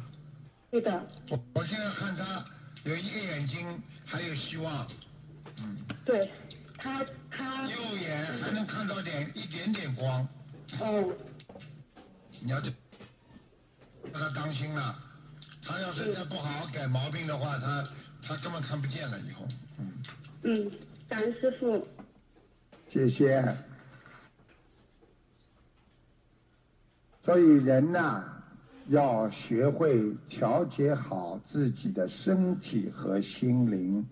[0.70, 1.07] 对的。
[1.30, 2.45] 我我现在看他
[2.82, 4.87] 有一个眼睛还有希望，
[5.59, 5.78] 嗯。
[6.05, 6.30] 对。
[6.76, 10.28] 他他右眼还能看到点一点点光。
[10.80, 11.12] 哦。
[12.41, 12.70] 你要对，
[14.12, 14.95] 让他当心了。
[15.66, 17.89] 他要是再不好好改毛病的话，他
[18.27, 19.45] 他根本看不见了以后。
[19.79, 19.93] 嗯。
[20.43, 20.70] 嗯，
[21.09, 21.87] 感恩师傅。
[22.89, 23.57] 谢谢。
[27.22, 28.25] 所以人呐，
[28.89, 34.07] 要学会调节好自己的身体和心灵。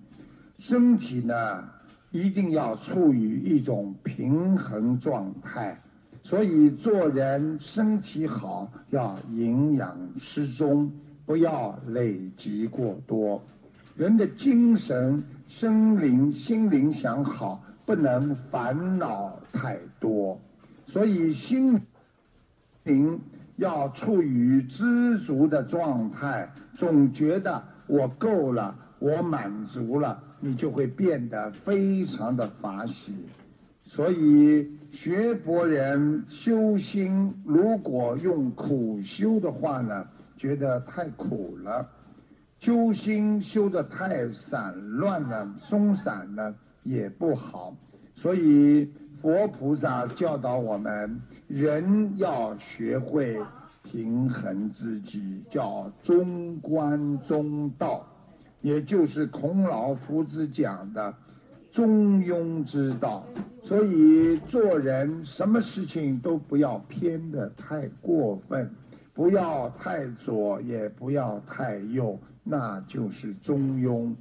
[0.59, 1.69] 身体呢，
[2.11, 5.83] 一定要处于一种平衡状态。
[6.25, 10.93] 所以做人身体好，要营养适中，
[11.27, 13.45] 不要累积过多。
[13.97, 20.41] 人的精神、心灵、心灵想好，不能烦恼太多。
[20.87, 21.81] 所以心
[22.85, 23.21] 灵
[23.57, 33.15] 要处于知足的状态，总觉得我够了，我满足了，你就会变得非常的法喜。
[33.85, 41.87] 所以学佛人修心，如果用苦修的话呢，觉得太苦了；
[42.63, 46.55] 修心修的太散乱了、松散了
[46.85, 47.75] 也不好。
[48.15, 48.89] 所以
[49.21, 53.37] 佛菩萨教导我们，人要学会
[53.83, 58.07] 平衡自己，叫中观中道，
[58.61, 61.13] 也就是孔老夫子讲的。
[61.73, 63.25] 中庸之道，
[63.61, 68.73] 所以做人什么事情都不要偏的太过分，
[69.15, 74.15] 不要太左，也不要太右，那就是中庸。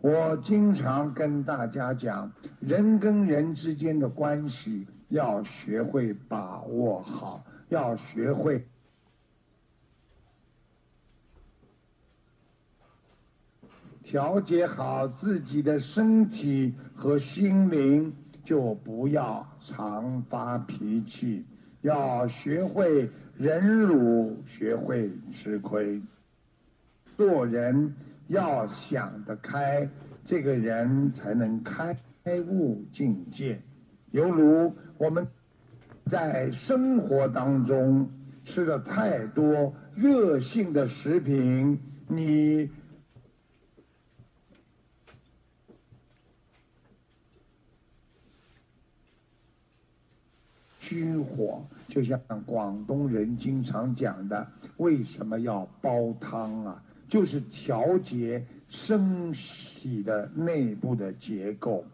[0.00, 8.66] 我经常跟大家讲，人跟人之间的关系要学会把握好，要学会。
[14.02, 21.44] 调节好自己的身体和心灵，就不要常发脾气，
[21.82, 26.00] 要学会忍辱，学会吃亏。
[27.18, 27.96] 做人
[28.28, 29.90] 要想得开，
[30.24, 31.96] 这个人才能开
[32.46, 33.60] 悟境界。
[34.12, 35.26] 犹如我们
[36.06, 38.08] 在生活当中
[38.44, 42.70] 吃了太多热性的食品，你。
[50.78, 54.46] 虚火，就像广东人经常讲的，
[54.76, 56.84] 为什么要煲汤啊？
[57.08, 61.84] 就是调节身体的内部的结构。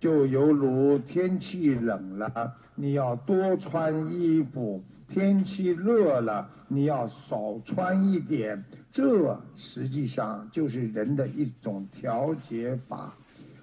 [0.00, 8.64] 就犹如天气冷了，你要多穿衣服；天气热了，你要少穿一点。
[8.90, 13.14] 这实际上就是人的一种调节法。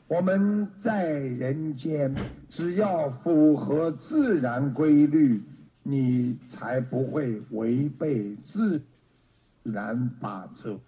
[0.07, 2.15] 我们在人间，
[2.49, 5.41] 只要符合自然规律，
[5.83, 8.81] 你才不会违背自
[9.63, 10.79] 然法则。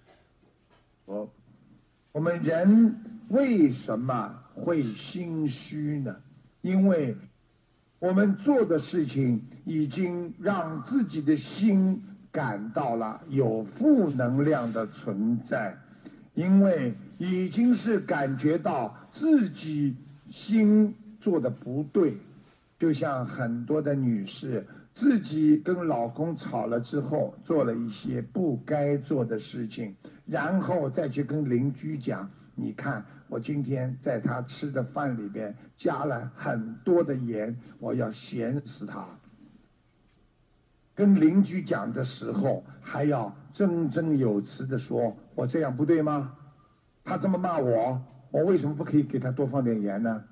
[1.05, 1.31] 我，
[2.11, 2.95] 我们人
[3.29, 6.15] 为什么会心虚呢？
[6.61, 7.15] 因为
[7.99, 15.77] 我们做的事情已经让自己的心感到了有负能量的存在。
[16.35, 19.95] 因为已经是感觉到自己
[20.31, 22.17] 心做的不对，
[22.79, 39.07] 就像很多的女士自己跟老公吵了之后，做了一些不该做的事情，然后再去跟邻居讲：“你看，我今天在他吃的饭里边加了很多的盐，我要咸死他。”
[40.95, 46.37] 跟邻居讲的时候，还要振振有词的说：“我这样不对吗？
[47.03, 50.23] 他这么骂我，我为什么不可以给他多放点盐呢？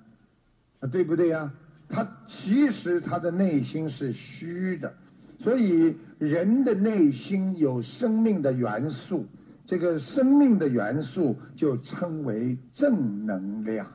[0.82, 1.51] 啊，对不对呀？
[1.92, 4.94] 他其实他的内心是虚的，
[5.38, 9.26] 所以人的内心有生命的元素，
[9.66, 13.88] 这个生命的元素就称为正能量。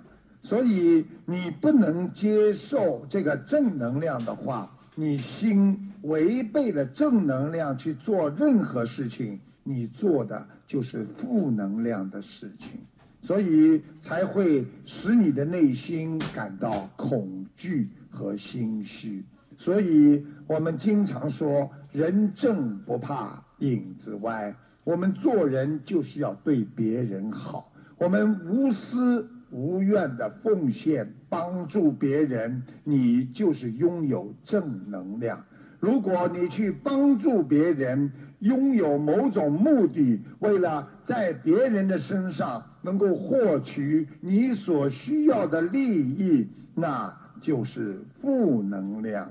[0.42, 4.72] 所以你不能接受这个正能量的话。
[4.98, 12.80] 你心违背了正能量去做任何事情，你做的就是负能量的事情，
[13.26, 19.24] 所以才会使你的内心感到恐惧和心虚。
[19.56, 24.54] 所以我们经常说，人正不怕影子歪。
[24.84, 29.28] 我们做人就是要对别人好，我们无私。
[29.48, 35.44] 无怨的奉献，帮助别人，你就是拥有正能量。
[35.78, 38.10] 如果你去帮助别人，
[38.40, 49.30] 拥有某种目的，为了在别人的身上能够获取你所需要的利益，那就是负能量，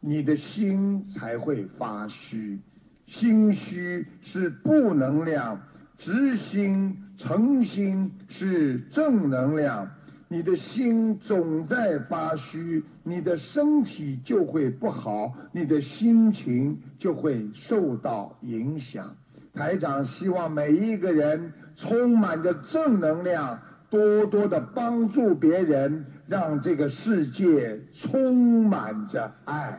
[0.00, 2.58] 你的心才会发虚。
[3.06, 5.60] 心虚是负能量。
[5.98, 9.92] 直心诚心是正能量，
[10.28, 19.16] 你的心总在发虚，你的身体就会不好，你的心情就会受到影响。
[19.54, 29.78] 台长希望每一个人充满着正能量，多多的帮助别人，让这个世界充满着爱。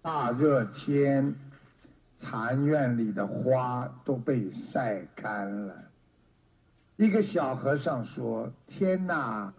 [0.00, 1.34] 大热天，
[2.16, 5.87] 禅院里的花都被晒干了。
[6.98, 9.54] 一个小和尚说：“天哪，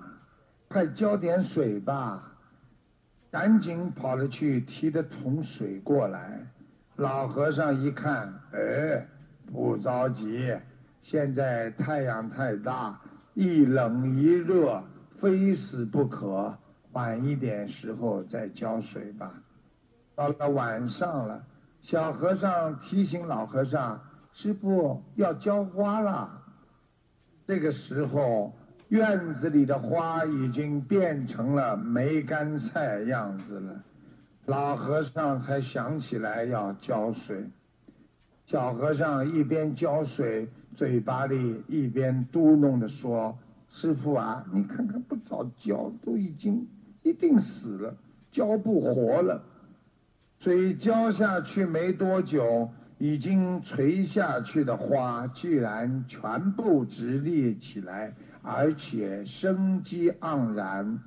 [0.68, 2.34] 快浇点水吧！”
[3.32, 6.46] 赶紧跑了去提着桶水过来。
[6.98, 9.08] 老和尚一看，哎，
[9.54, 10.54] 不着急，
[11.00, 13.00] 现在太阳太大，
[13.34, 16.58] 一冷一热，非死不可。
[16.92, 19.32] 晚一点时候再浇水吧。
[20.14, 21.42] 到了晚上了，
[21.82, 24.02] 小和尚提醒老和尚
[24.34, 26.36] ：“师傅要浇花了。”
[27.50, 28.54] 这个时候，
[28.90, 33.84] 院子里的花已经变成了梅干菜样子了。
[34.46, 37.50] 老和尚才想起来要浇水。
[38.46, 43.36] 小和尚一边浇水，嘴巴里一边嘟哝的说
[43.72, 46.68] ：“师傅啊，你看看不早浇，都已经
[47.02, 47.96] 一定死了，
[48.32, 49.42] 浇不活了。”
[50.38, 52.70] 水浇下去没多久，
[53.00, 61.00] 已经垂下去的花居然全部直立起来，而且生机盎然。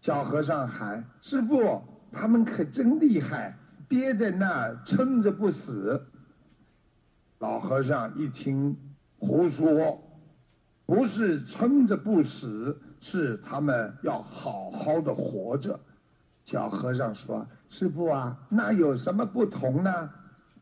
[0.00, 3.58] 小和尚喊：“师傅，他们可真厉害，
[3.88, 6.06] 憋在那儿撑着不死。”
[7.40, 8.76] 老和尚一听，
[9.18, 10.00] 胡说，
[10.86, 15.80] 不是撑着不死，是他们要好好的活着。
[16.44, 17.48] 小和尚说。
[17.68, 20.10] 师傅啊，那有什么不同呢？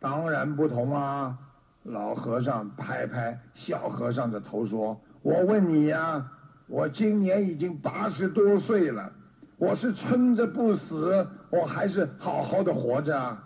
[0.04, 1.38] 当然不同啊！
[1.82, 6.30] 老和尚拍拍小和尚的头说：“我问你呀，
[6.66, 9.12] 我今年已经八十多岁了，
[9.56, 13.38] 我是撑着不死，我还是好好的活着。”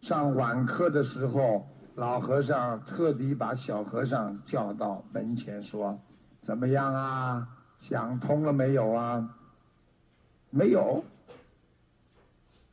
[0.00, 6.00] 上晚课的时候，老和尚特地把小和尚叫到门前说
[6.40, 7.48] ：“怎么样啊？
[7.78, 9.28] 想通了没有啊？”
[10.48, 11.04] 没有。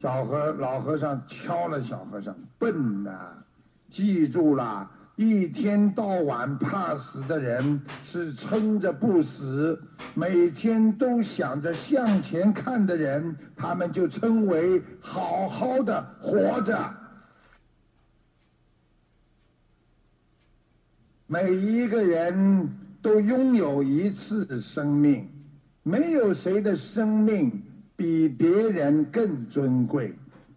[0.06, 3.44] 小和老和尚敲了小和尚，笨呐！
[3.90, 9.82] 记住了，一天到晚怕死的人是撑着不死，
[10.14, 16.94] 每天都想着向前看的人，他们就称为好好的活着。
[21.26, 25.28] 每一个人都拥有一次生命，
[25.82, 27.64] 没有谁的生命。
[27.96, 30.14] 比别人更尊贵，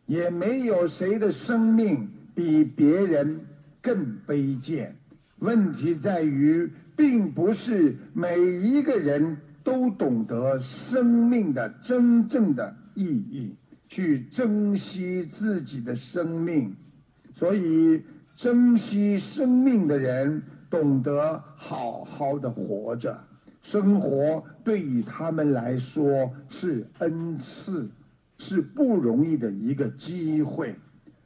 [0.07, 3.47] 也没有谁的生命比别人
[3.81, 4.97] 更卑贱。
[5.39, 13.55] 问题在于，并不是每一个人都懂得生命的真正的意义，
[13.87, 16.75] 去珍惜自己的生命。
[17.33, 18.03] 所以，
[18.35, 23.28] 珍惜生命的人懂得好好的活着。
[23.71, 27.91] 生活对于他们来说是恩赐，
[28.39, 30.75] 是不容易的一个机会。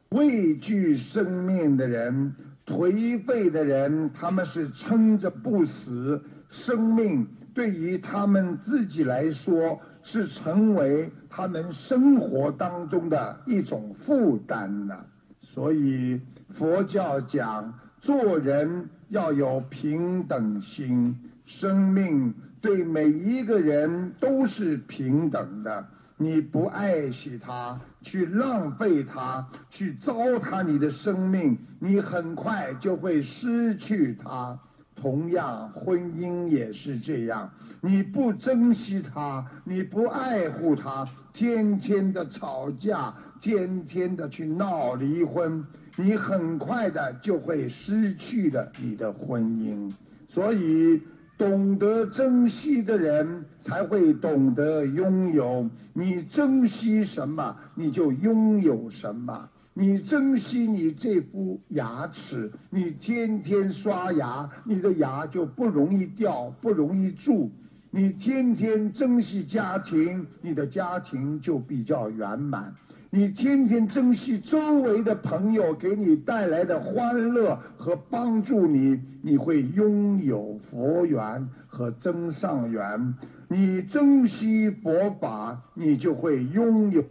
[0.08, 2.34] 畏惧生命的人、
[2.66, 6.20] 颓废的人，他们是撑着不死。
[6.50, 15.06] 生命对于他们自己来说，是成为他们生活当中的一种负担的。
[15.40, 21.16] 所以佛教讲，做人要有平等心。
[21.58, 22.32] 生命
[22.62, 25.86] 对每一个人都是平等的，
[26.16, 34.58] 你不爱惜它，去浪费它，去糟蹋你的生命，你很快就会失去它。
[34.96, 37.50] 同样，婚姻也是这样，
[37.82, 45.64] 你不珍惜它，你不爱护它，天天的吵架，天天的去闹离婚，
[45.96, 49.92] 你很快的就会失去了你的婚姻。
[50.28, 51.02] 所以。
[51.42, 55.68] 懂得珍惜的人才会懂得拥有。
[55.92, 59.50] 你珍惜什么，你就拥有什么。
[59.74, 67.50] 你珍惜你这副牙齿，你天天刷牙，你的牙就不容易掉，不容易蛀。
[67.90, 72.72] 你天天珍惜家庭，你的家庭就比较圆满。
[73.14, 83.14] 你天天珍惜周围的朋友给你带来的欢乐和帮助你，你会拥有佛缘和增上缘。
[83.48, 87.04] 你珍惜佛法，你就会拥有。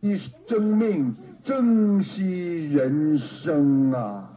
[0.00, 1.14] 你生命
[1.44, 4.28] 珍惜人生啊！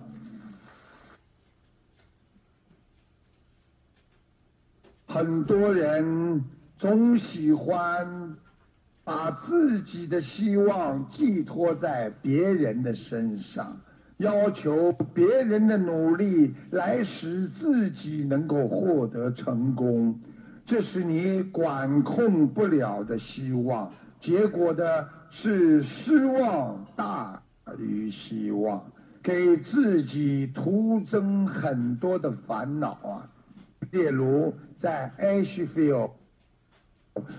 [5.08, 6.44] 很多人
[6.86, 8.36] 总喜欢
[9.04, 13.80] 把自己的希望寄托在别人的身上，
[14.18, 20.20] 要求别人的努力来使自己能够获得成功，
[20.64, 27.42] 这是你管控不了的希望，结果的是失望大
[27.80, 28.86] 于希望，
[29.24, 33.28] 给自己徒增很多的烦恼啊！
[33.90, 34.54] 例如。
[34.78, 36.12] 在 Ashfield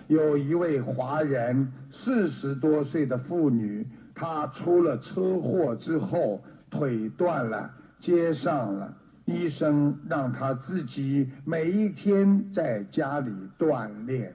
[0.09, 8.97] 有一位华人四十多岁的妇女，她出了车祸之后腿断了，接上了。
[9.24, 14.35] 医生让她自己每一天在家里锻炼，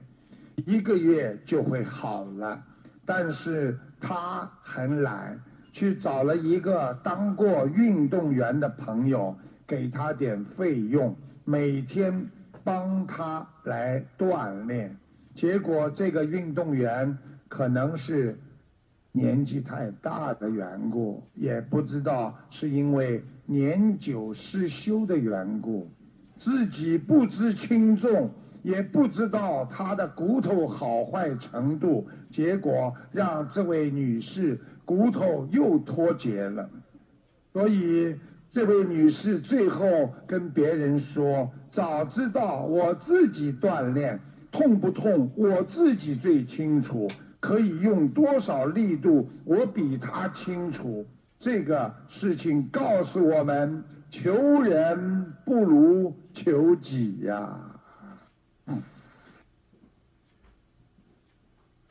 [0.66, 2.62] 一个月就会好了。
[3.04, 5.40] 但是她很懒，
[5.72, 9.36] 去找了一个当过运动员的朋友，
[9.66, 12.30] 给她点费用，每天。
[12.64, 14.96] 帮她来锻炼，
[15.34, 17.18] 结果这个运动员
[17.48, 18.38] 可能是
[19.12, 25.90] 年纪太大的缘故，也不知道是因为年久失修的缘故，
[26.36, 28.30] 自己不知轻重，
[28.62, 36.70] 也不知道他的骨头好坏程度，结果让这位女士骨头又脱节了，
[37.52, 38.16] 所以。
[38.54, 44.20] 这位女士最后跟别人说：“早知道我自己锻炼
[44.52, 47.10] 痛不痛，我自己最清楚。
[47.40, 51.04] 可以用多少力度，我比他清楚。
[51.40, 57.58] 这个事情告诉我们：求人不如求己呀。”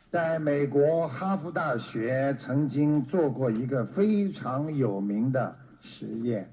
[0.09, 5.57] 在美国哈佛大学曾经做过一个非常有名的。
[5.81, 6.49] 实验，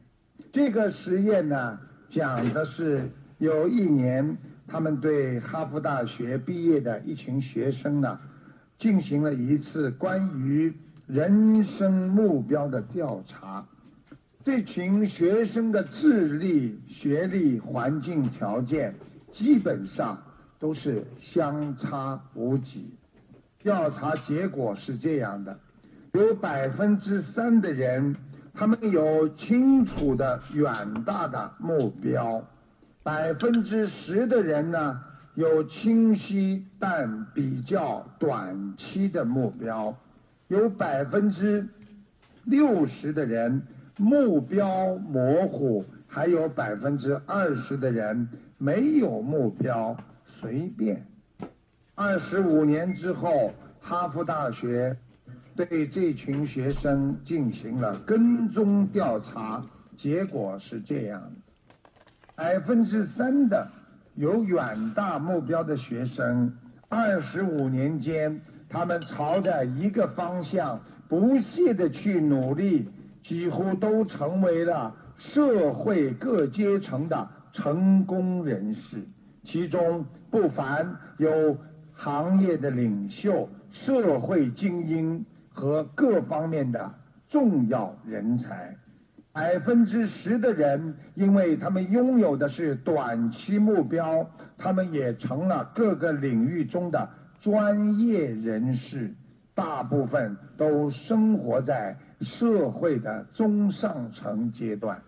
[0.50, 1.78] 这个实验呢，
[2.08, 4.38] 讲的是有一年，
[4.68, 8.20] 他们对哈佛大学毕业的一群学生呢，
[8.76, 10.74] 进行了一次关于
[11.06, 13.66] 人生目标的调查。
[14.44, 18.94] 这群学生的智力、学历、环境条件
[19.32, 20.22] 基本上
[20.58, 22.94] 都是相差无几。
[23.58, 25.58] 调查结果是这样的：
[26.12, 28.14] 有百分之三的人。
[28.54, 32.44] 他们有清楚的远大的目标，
[33.08, 35.00] 百分之十的人呢
[35.34, 39.96] 有清晰但比较短期的目标，
[40.48, 41.66] 有百分之
[42.44, 43.62] 六十的人
[43.96, 48.28] 目标模糊，还有百分之二十的人
[48.58, 49.96] 没有目标，
[50.26, 51.06] 随便。
[51.94, 54.98] 二十五年之后，哈佛大学。
[55.56, 59.64] 对这群学生进行了跟踪调查，
[59.96, 61.47] 结果是这样的：
[62.38, 63.68] 百分之三的
[64.14, 66.52] 有远大目标的学生，
[66.88, 72.88] 二十五年间，他们朝着一个方向不懈的去努力，
[73.24, 79.02] 几乎都成为了社会各阶层的成功人士，
[79.42, 80.78] 其中不乏
[81.16, 81.58] 有
[81.92, 85.26] 行业的领袖、社会精英。
[85.50, 86.94] 和各方面的
[87.26, 88.76] 重要人才，
[89.38, 97.08] 百分之十的人，因为他们拥有的是短期目标，他们也成了各个领域中的
[97.38, 99.14] 专业人士。
[99.54, 105.00] 大部分都生活在社会的中上层阶段。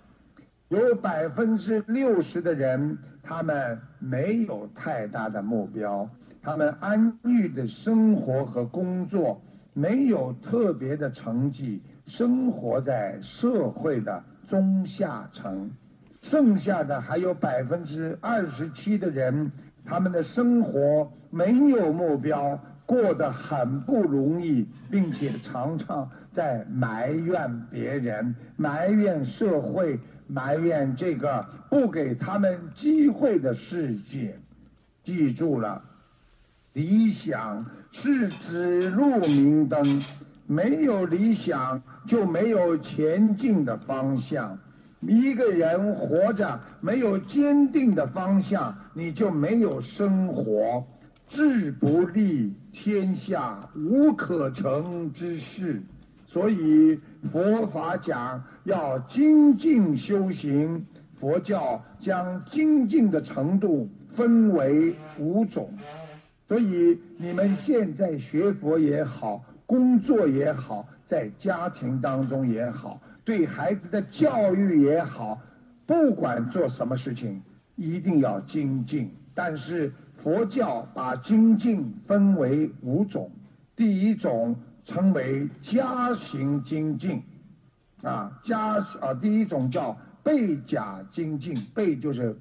[0.69, 6.09] 有百分之六十的人，他们没有太大的目标，
[6.41, 9.43] 他们安逸的生活和工作。
[9.73, 15.71] 没有特别的成绩，生活在社会的中下层，
[16.21, 19.53] 剩下的还有百分之二十七的人，
[19.85, 34.37] 他们的生活没有目标，过得很不容易，并且常常在埋怨别人、埋怨社会、埋怨这个不给他们机会的世界。
[35.05, 35.85] 记住了。
[36.73, 40.03] 理想是指路明灯，
[40.47, 44.59] 没有理想就没有前进的方向。
[45.01, 50.87] 一个人活着没有坚定的方向，你就没有生活。
[51.27, 55.83] 志不立，天下无可成之事。
[56.27, 57.01] 所以
[57.33, 65.73] 佛法讲要精进修行，佛教将精进的程度分为五种。
[66.47, 75.41] 所以你们现在学佛也好，工作也好，在家庭当中也好，对孩子的教育也好，
[75.85, 77.43] 不管做什么事情，
[77.75, 79.11] 一定要精进。
[79.35, 83.29] 但是佛教把精进分为五种，
[83.75, 84.55] 第一种
[84.85, 87.25] 称为家行精进，
[88.05, 92.37] 啊家啊第一种叫背甲精进，背就是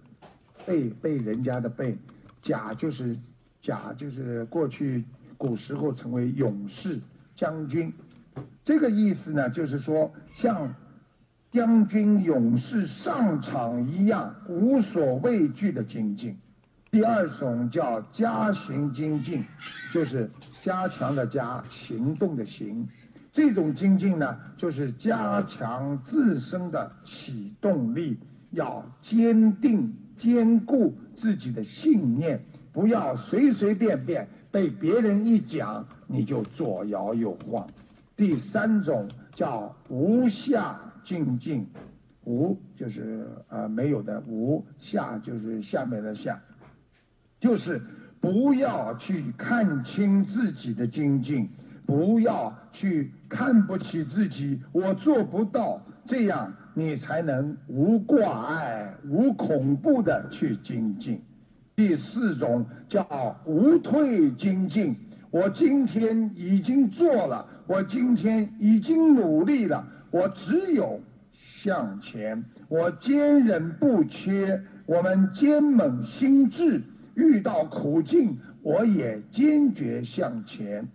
[0.64, 1.98] 背背人家的背，
[2.44, 3.18] 甲就是
[3.62, 5.04] 甲就是过去
[5.40, 7.00] 古时候成为勇士
[7.34, 7.92] 将军。
[8.70, 10.76] 这个意思呢，就是说像
[11.52, 16.38] 将军勇士上场一样，无所畏惧的精进。
[16.92, 19.44] 第二种叫加行精进，
[19.92, 20.30] 就是
[20.62, 22.88] 加强的加，行动的行。
[23.32, 28.20] 这种精进呢，就是加强自身的启动力，
[28.52, 37.68] 要坚定、坚固自己的信念，不要随随便便被别人一讲你就左摇右晃。
[38.20, 41.70] 第三种叫无下精进，
[42.26, 46.42] 无就是呃没有的无下就是下面的下，
[47.40, 47.82] 就是
[48.20, 51.50] 不要去看清自己的精进，
[51.86, 61.24] 不要去看不起自己，我做不到，这样你才能无挂碍、无恐怖的去精进。
[61.74, 64.98] 第四种叫无退精进，
[65.32, 67.46] 我今天已经做了。
[67.68, 71.02] 我今天已经努力了，我只有
[71.32, 72.44] 向前。
[72.68, 76.82] 我坚忍不屈，我们坚猛心智，
[77.14, 80.88] 遇到苦境我也坚决向前。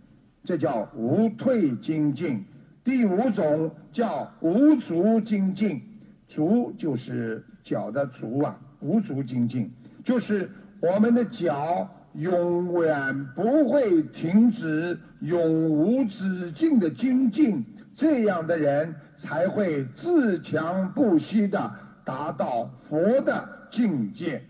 [0.42, 2.44] 这叫无退精进。
[2.82, 5.80] 第五种叫无足精进，
[6.26, 9.70] 足就是脚的足啊，无足精进
[10.02, 11.88] 就是我们的脚。
[12.14, 17.64] 永远不会停止、永无止境的精进，
[17.96, 24.44] 这样的人才会自强不息的达到佛的境界。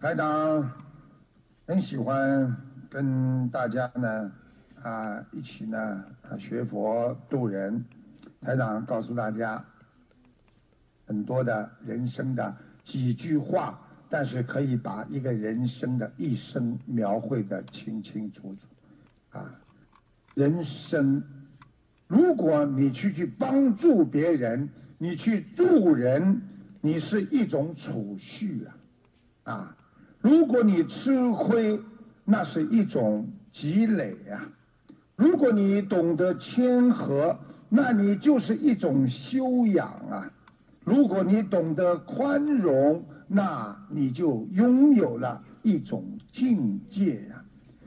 [0.00, 0.72] 台长
[1.66, 2.56] 很喜欢
[2.88, 4.32] 跟大家呢
[4.82, 7.84] 啊一起呢啊学佛度人。
[8.40, 9.62] 台长告诉大家。
[11.06, 19.54] 很多的人生的几句话，但是可以把一个人生的一生描绘的清清楚楚，啊，
[20.34, 21.22] 人生，
[22.08, 26.42] 如果你去去帮助别人，你去助人，
[26.80, 28.64] 你是一种储蓄
[29.44, 29.76] 啊，啊，
[30.20, 31.80] 如果你吃亏，
[32.24, 34.48] 那是一种积累啊，
[35.14, 37.38] 如果你懂得谦和，
[37.68, 40.32] 那你就是一种修养啊。
[40.86, 47.42] 如果你懂得宽容，那你就拥有了一种境界呀。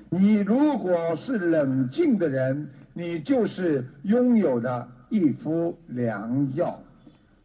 [0.10, 6.78] 你如果是冷静的人，你就是拥有了一副良药。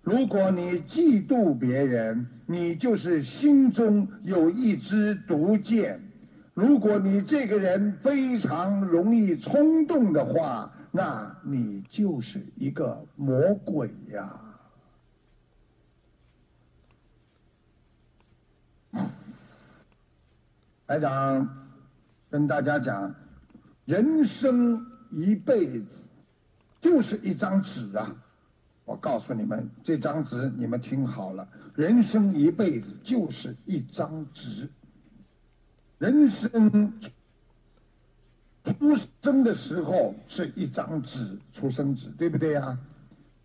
[0.03, 6.01] 如果你嫉妒别人，你就是心中有一支毒箭。
[6.53, 14.41] 如果你这个人非常容易冲动的话，那你就是一个魔鬼呀。
[20.87, 21.49] 台长
[22.29, 23.15] 跟大家讲，
[23.87, 26.09] 人生一辈子
[26.83, 28.15] 就是一张纸啊！
[28.85, 34.69] 我告诉你们，这张纸你们听好了，人生一辈子就是一张纸。
[35.97, 36.93] 人生
[38.63, 42.79] 出生的时候是一张纸，出生纸，对不对呀？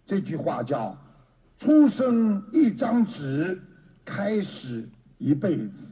[0.06, 0.98] 这句话叫
[1.58, 3.62] “出生一张纸，
[4.04, 5.89] 开始一辈子”。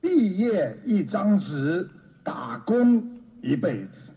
[0.00, 1.88] 毕业一张纸，
[2.22, 4.12] 打工一辈子；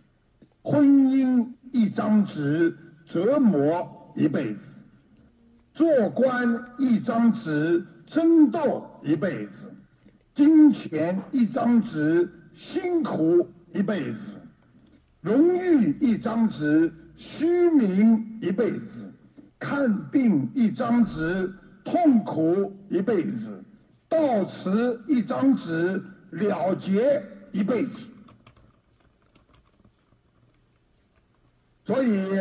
[0.61, 4.61] 婚姻一张纸，折磨一辈子；
[5.73, 9.65] 做官一张纸，争斗一辈子；
[10.33, 14.37] 金钱一张纸，辛苦一辈子；
[15.21, 19.05] 荣誉一张纸，虚名一辈子；
[19.59, 21.53] 看病一张纸，
[21.83, 23.63] 痛苦一辈子。
[24.13, 28.09] 到此一张纸，了结一辈子。
[31.83, 32.39] 所以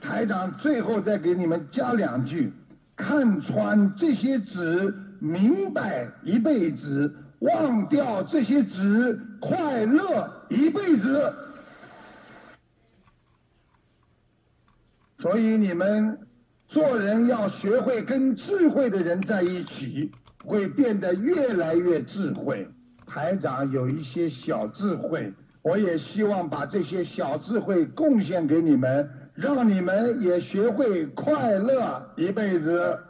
[0.00, 2.52] 台长最后再给你们加两句：
[2.96, 11.32] 看穿这些纸，明白一辈子；忘掉这些纸，快乐一辈子。
[15.18, 16.26] 所以你们
[16.66, 20.10] 做人要学会跟智慧的人在一起。
[20.46, 22.68] 会变得越来越智慧，
[23.04, 33.00] 台长有一些小智慧，我也希望把这些小智慧贡献给你们，让你们也学会快乐一辈子。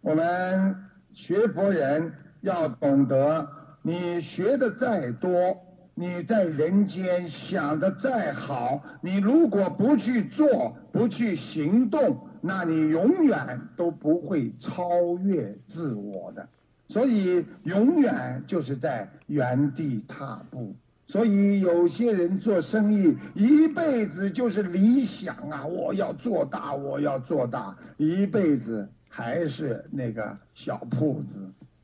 [0.00, 3.48] 我们学佛人要懂得，
[3.82, 16.48] 你学的再多，你在人间想的再好，你如果不去做，不去行动，那你永远都不会超越自我的。
[16.88, 20.74] 所以，永远就是在原地踏步。
[21.06, 28.88] 所以，有些人做生意一辈子就是理想啊，我要做大，我要做大，一辈子。
[29.12, 31.36] 还是那个小铺子，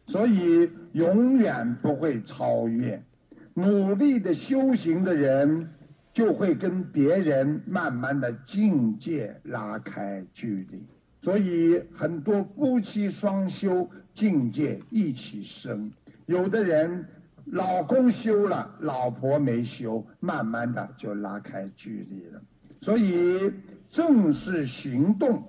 [0.07, 3.03] 所以永远不会超越。
[3.59, 5.71] 努力的修行的人，
[6.13, 10.85] 就会跟别人慢慢的境界拉开距离。
[11.23, 15.91] 所以很多夫妻双修，境界一起升。
[16.27, 17.07] 有的人
[17.47, 22.43] 老公修了，老婆没修，慢慢的就拉开距离了。
[22.83, 23.51] 所以
[23.89, 25.45] 正是行动。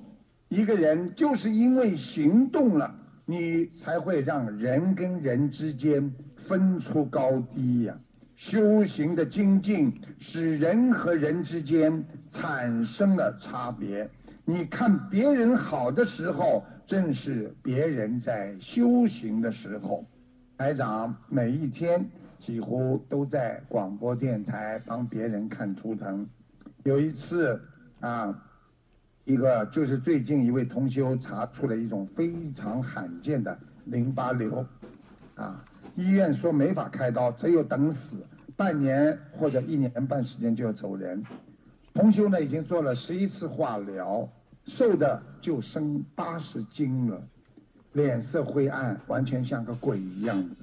[0.48, 2.96] 一个人就是因为行动了，
[3.26, 7.98] 你才会让人跟人之间分出高低呀。
[8.36, 14.10] 修行的精进使人和人之间产生了差别。
[14.46, 20.06] 你看别人好的时候，正是别人在修行的时候。
[20.58, 22.10] 台长每一天
[22.40, 26.28] 几乎都在广播电台帮别人看图腾。
[26.84, 27.62] 有一次
[28.00, 28.44] 啊。
[29.26, 34.66] 一个就是最近一位同修查出了一种非常罕见的淋巴瘤，
[35.36, 35.66] 啊，
[35.98, 38.18] 医院说没法开刀，只有等死，
[38.56, 41.24] 半年或者一年半时间就要走人。
[41.96, 44.30] 同修呢已经做了十一次化疗，
[44.66, 47.20] 瘦的就剩八十斤了，
[47.94, 50.56] 脸色灰暗，完全像个鬼一样的。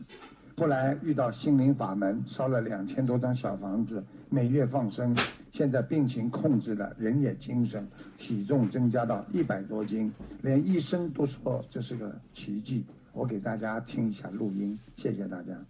[0.57, 5.17] 后来遇到心灵法门，烧了两千多张小房子，每月放生。
[5.51, 10.13] 现在病情控制了，人也精神，体重增加到一百多斤，
[10.43, 12.85] 连医生都说这是个奇迹。
[13.15, 15.65] 我给大家听一下录音，谢谢大家。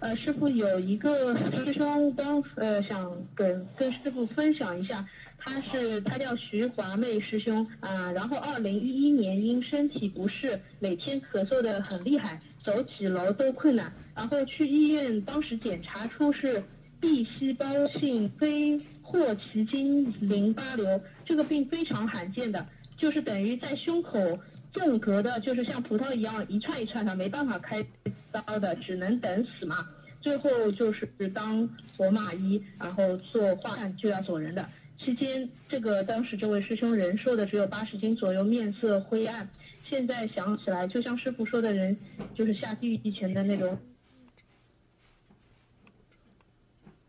[0.00, 5.06] 呃，师傅有一个师兄刚呃想跟跟师傅分享一下，
[5.38, 16.62] 他是他叫徐华妹师兄啊，然后二零一一年因身体不适，每天咳嗽的很厉害，走几楼都困难，然后去医院，当时检查出是。
[17.00, 17.66] B 细胞
[17.98, 22.66] 性非霍奇金淋巴瘤这个病非常罕见的，
[22.98, 24.38] 就是等于在胸口
[24.72, 27.84] 纵隔的，就是像葡萄一样一串一串的，没办法开
[28.30, 29.88] 刀的，只能等死嘛。
[30.20, 34.68] 最后就是当活马医，然后做化就要走人的。
[34.98, 39.48] 期间，这个当时这位师兄人瘦的只有八十斤左右，面色灰暗。
[39.88, 41.96] 现在想起来，就像师傅说的人，
[42.34, 43.78] 就是下地狱以前的那种。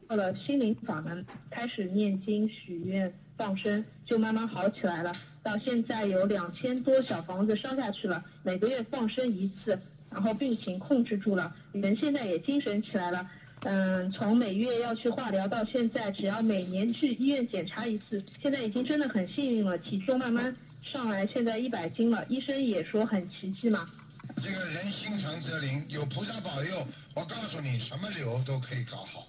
[0.07, 5.11] 到了心灵法门，开始念经、许愿、放生，就慢慢好起来了。
[5.41, 9.81] 到现在有两千多小房子烧下去了，每个月放生一次，
[10.11, 13.27] 然后病情控制住了，人现在也精神起来了。
[13.61, 22.23] 嗯，从每月要去化疗到现在，只要每年去医院检查一次，现在已经真的很幸运了，体重慢慢上来，现在一百斤了。
[22.29, 23.89] 医生也说很奇迹嘛。
[24.35, 26.85] 这个人心诚则灵，有菩萨保佑，
[27.15, 29.25] 我告诉你，什么瘤都可以搞好。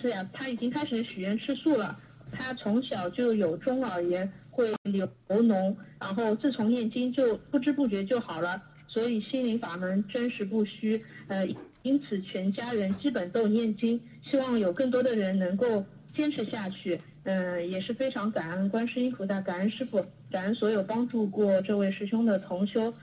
[0.00, 1.98] 是呀，他已经开始许愿吃素了。
[2.32, 8.62] 他从小就有中耳炎，会流脓，然后自从念经就不知不觉就好了。
[8.88, 11.46] 所以心灵法门真实不虚，呃，
[11.82, 17.00] 因此全家人基本都念经，希望有更多的人能够坚持下去。
[17.24, 22.94] 嗯，也是非常感恩观世音菩萨，感恩师傅，感恩所有帮助过这位师兄的同修。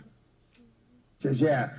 [1.20, 1.70] 谢谢。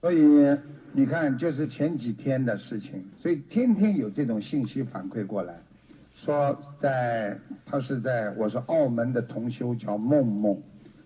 [0.00, 0.58] 所以。
[0.92, 5.54] 你看，就是前几天的事情，所以天天有这种信息反馈过来，
[6.12, 10.60] 说在他是在我说澳门的同修叫梦梦，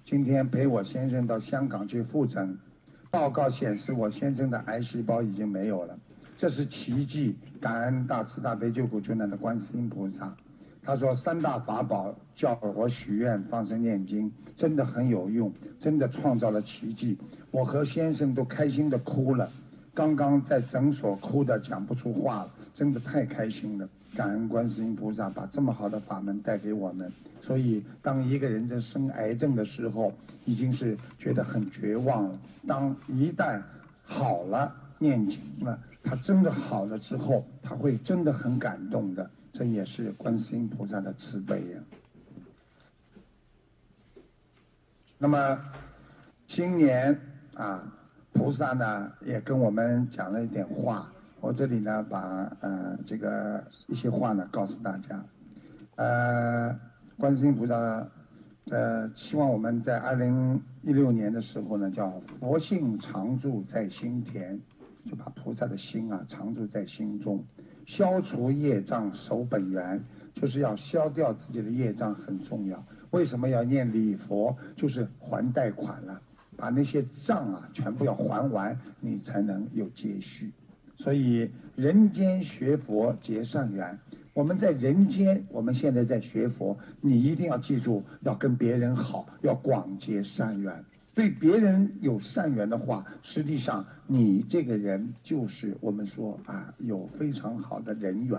[0.06, 2.58] 今天陪我先生到香港去复诊，
[3.10, 5.98] 报告显示我先生的癌细胞已经没有了，
[6.38, 10.34] 这是奇迹，感恩大慈大悲救苦救难的观世音菩萨。
[10.84, 17.18] 他说三大法宝叫我许愿放生念经，真的很有用，真的创造了奇迹，
[17.50, 19.50] 我和先生都开心的哭了。
[19.94, 23.88] 刚刚在诊所哭的讲不出话了，真的太开心了！
[24.16, 27.12] 感恩观世音菩萨把这么好的法门带给我们。
[27.40, 30.12] 所以，当一个人在生癌症的时候，
[30.44, 32.38] 已经是觉得很绝望了。
[32.66, 33.62] 当一旦
[34.04, 39.30] 好了，念经了，他真的好了之后，他会真的很感动的。
[39.54, 41.80] 这也是观世音菩萨的慈悲呀。
[45.16, 45.64] 那么
[46.48, 47.20] 今年
[47.54, 47.94] 啊，
[48.32, 52.20] 菩萨呢也跟我们讲了一点话，我这里呢把
[52.62, 55.24] 呃这个一些话呢告诉大家。
[55.94, 56.76] 呃，
[57.16, 58.08] 观世音菩萨
[58.64, 64.60] 呃希望我们在二零一六年的时候呢，叫佛性常住在心田，
[65.08, 67.44] 就把菩萨的心啊常住在心中，
[67.86, 70.04] 消除业障守本源，
[70.34, 72.84] 就是要消掉自己的业障很重要。
[73.10, 74.56] 为什么要念礼佛？
[74.76, 76.22] 就是还贷款了，
[76.56, 80.52] 把那些账啊全部要还完，你才能有接续。
[80.96, 83.98] 所以人间学佛结善缘。
[84.32, 90.84] 我们在人间，我们现在在学佛，你一定要记住，要跟别人好，要广结善缘。
[91.14, 98.38] 对别人有善缘的话，实际上你这个人就是我们说啊，有非常好的人缘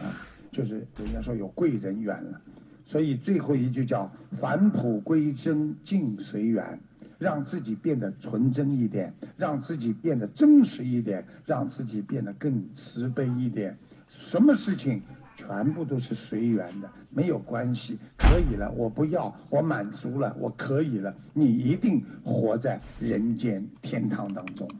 [0.00, 2.40] 啊，就是人家说有贵人缘了。
[2.84, 6.78] 所以最后一句叫返璞归真，尽随缘，
[7.18, 13.78] 让自己变得纯真一点，让自己变得真实一点，让自己变得更慈悲一点。
[14.08, 15.02] 什么事情？
[15.46, 21.14] 全部都是随缘的，没有关系，可以了，我不要，我满足了，我可以了。
[21.32, 24.70] 你一定活在人间天堂当中。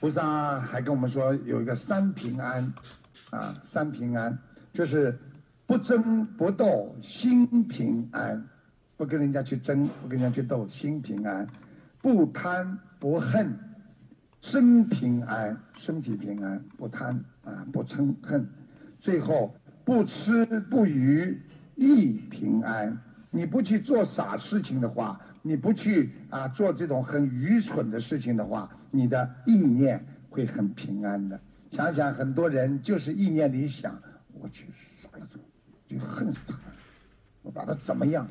[0.00, 2.74] 菩萨还跟我们说有一个三平安，
[3.30, 4.38] 啊，三平安
[4.74, 5.18] 就是
[5.66, 8.46] 不争不斗，心平安，
[8.98, 11.48] 不跟人家去争，不跟人家去斗，心平安，
[12.02, 13.58] 不贪不恨。
[14.44, 18.46] 身平安，身体平安，不贪啊，不嗔恨，
[18.98, 21.40] 最后不吃不愚，
[21.76, 23.00] 意平安。
[23.30, 31.40] 你不去做傻事情的话，你不去啊做这种很愚蠢的事情的话，你的意念会很平安的。
[31.70, 33.98] 想想很多人就是意念里想，
[34.34, 35.40] 我去杀了他，
[35.88, 36.74] 就恨死他了，
[37.40, 38.28] 我把他怎么样，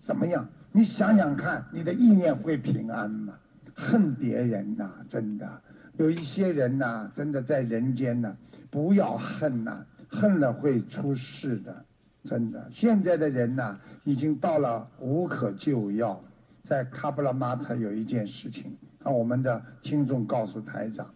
[0.00, 0.48] 怎么样？
[0.72, 3.34] 你想想看，你的意念会平安吗？
[3.74, 5.62] 恨别人呐，真的
[5.96, 8.36] 有一些人呐，真的在人间呢，
[8.70, 11.84] 不要恨呐，恨了会出事的，
[12.22, 12.68] 真的。
[12.70, 16.20] 现在的人呐，已经到了无可救药。
[16.62, 21.14] 在卡布拉玛特有一件事情，啊，我们的听众告诉台长，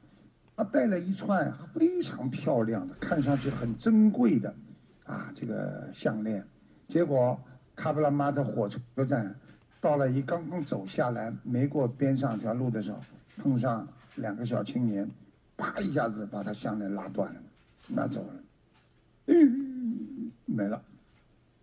[0.57, 4.55] 他带了一串非常漂亮的，看上去很珍贵的，
[5.07, 6.45] 啊，这个项链，
[6.89, 7.41] 结果
[7.75, 9.37] 卡布拉玛特火车站。
[9.81, 12.99] 到了一刚刚走下来，没过边上条路的时候，
[13.37, 15.09] 碰上两个小青年，
[15.57, 17.41] 啪一下子把他项链拉断了，
[17.87, 18.35] 拿走了，
[19.27, 20.83] 嗯，没了，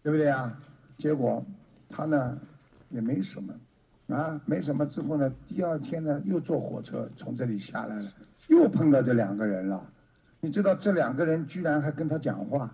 [0.01, 0.57] 对不对啊？
[0.97, 1.45] 结果
[1.89, 2.39] 他呢
[2.89, 3.53] 也没什么，
[4.15, 8.11] 啊，没什么之后呢，第二天呢又坐火车从这里下来了，
[8.47, 9.85] 又碰到这两个人了，
[10.39, 12.71] 你知道这两个人居然还跟他讲话，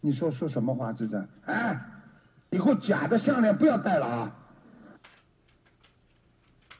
[0.00, 0.94] 你说说什么话？
[0.94, 1.84] 这是，哎，
[2.48, 4.34] 以后假的项链不要戴了啊！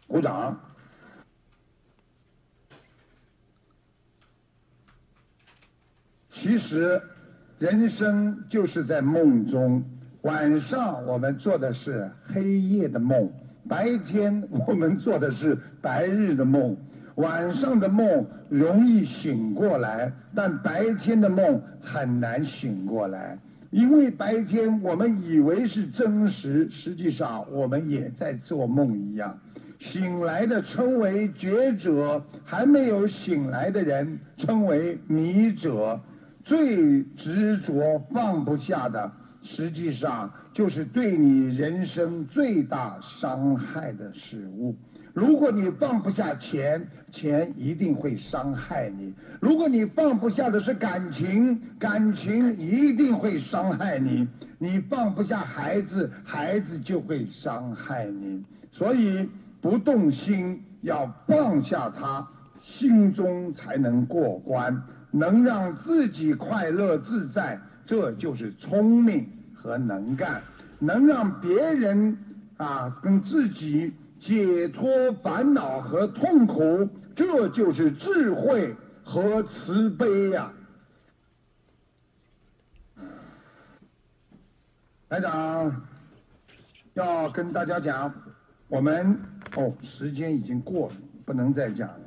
[0.08, 0.58] 鼓掌。
[6.30, 7.02] 其实，
[7.58, 9.84] 人生就是在梦中。
[10.22, 13.30] 晚上我们做的是黑夜的梦，
[13.68, 16.76] 白天我们做的是白日的梦。
[17.16, 23.38] 晚上的梦容易醒过来，但白天的梦很难醒过来，
[23.70, 29.38] 因为白天我们以为是真实，实际上我们也在做梦一样。
[29.78, 36.00] 醒来的称为觉者，还没有醒来的人称为迷者。
[36.44, 39.12] 最执着放不下的，
[39.42, 44.74] 实际上就是对你人生最大伤害的事物。
[45.12, 54.26] 如果你放不下钱，钱一定会伤害你；如果你放不下的是感情，感情一定会伤害你；
[54.58, 58.42] 你放不下孩子，孩子就会伤害你。
[58.72, 59.28] 所以。
[59.60, 62.28] 不动心，要放下他，
[62.60, 70.42] 心中才能过关，能让自己快乐自在，这就是聪明和能干，
[70.78, 72.16] 能让别人
[72.56, 80.52] 啊跟自己解脱烦恼和痛苦，这就是智慧和慈悲呀。
[85.08, 85.82] 台长
[86.94, 88.12] 要跟大家讲。
[88.68, 89.18] 我们
[89.56, 90.94] 哦，时间已经过了，
[91.24, 92.00] 不能再讲了，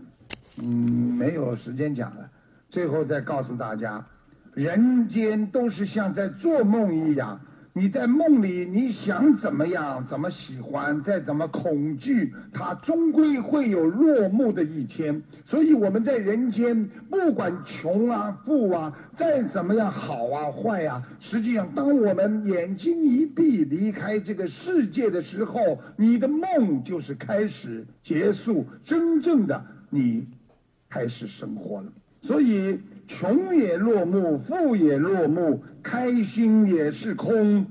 [0.57, 2.29] 嗯，没有时间讲了。
[2.69, 4.05] 最后再告诉大家，
[4.53, 7.41] 人间都是像在做梦一样，
[7.73, 15.23] 你在梦里，你想怎么样，怎么喜欢，再怎么恐惧，它终归会有落幕的一天。
[15.45, 30.27] 所以我们在人间，不管穷啊、富啊，再怎么样好啊、坏啊，实际上，当我们眼睛一闭，离开这个世界的时候，你的梦就是开始结束，真正的你
[30.89, 31.93] 开始生活了。
[32.21, 32.81] 所以。
[33.07, 37.65] 穷也落幕，富也落幕，开心也是空，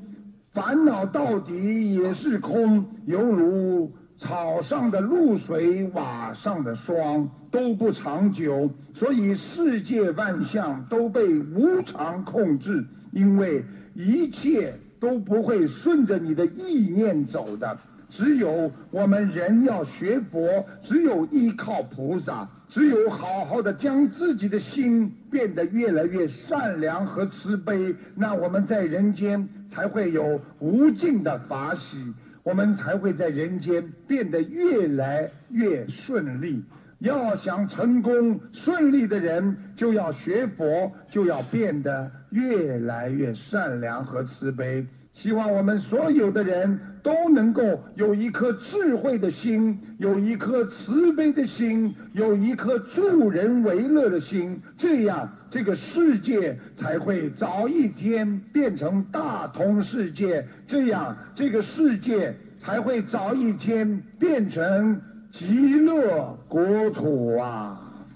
[0.53, 8.71] 烦恼到底也是空，犹如草上的露水，瓦上的霜，都不长久。
[8.93, 13.65] 所以世界万象都被无常控制，因为
[13.95, 17.79] 一切都不会顺着你的意念走的。
[18.11, 36.65] 只有我们人要学佛，只有依靠菩萨，只有好好的将自己的心变得越来越善良和慈悲，那我们在人间才会有无尽的法喜，我们才会在人间变得越来越顺利。
[36.99, 44.87] 要想成功顺利的人，就要学佛，就要变得越来越善良和慈悲。
[45.13, 65.01] 希望我们所有的人都能够有一颗智慧的心，有一颗慈悲的心，有一颗助人为乐的心，这样这个世界才会早一天变成大同世界，这样这个世界才会早一天变成
[65.31, 68.07] 极乐国土啊！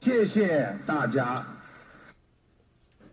[0.00, 1.46] 谢谢大家。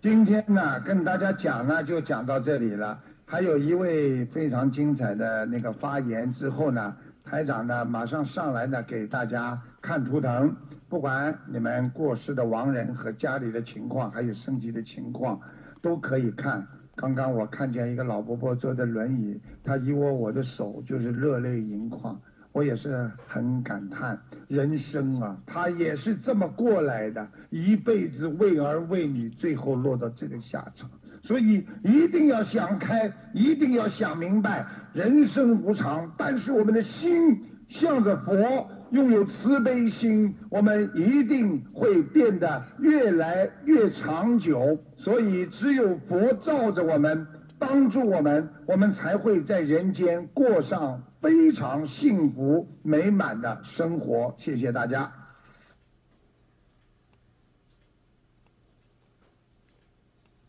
[0.02, 3.00] 今天呢，跟大家讲呢，就讲到这里了。
[3.24, 10.56] 还有一位非常精彩的那个发言之后呢，台长呢马上上来呢给大家看图腾，
[10.90, 15.40] 不管你们过世的亡人和家里的情况，还有升级的情况，
[15.84, 16.68] 都可以看。
[16.96, 22.20] 刚刚我看见一个老伯伯坐在轮椅，他一握我的手就是热泪盈眶。
[22.52, 30.90] 我也是很感叹人生啊，他也是这么过来的，一辈子为儿为女，最后落到这个下场。
[31.24, 44.78] 所以一定要想开，一定要想明白，人生无常，但是我们的心向着佛，拥有慈悲心，我们一定会变得越来越长久。
[44.98, 47.28] 所以只有佛照着我们。
[47.60, 54.34] 帮助我们，我们才会在人间过上非常幸福美满的生活。
[54.40, 55.14] 谢谢大家。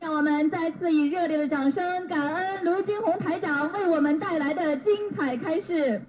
[0.00, 6.00] 让我们再次以热烈的掌声，感恩卢军红台长为我们带来的精彩开示。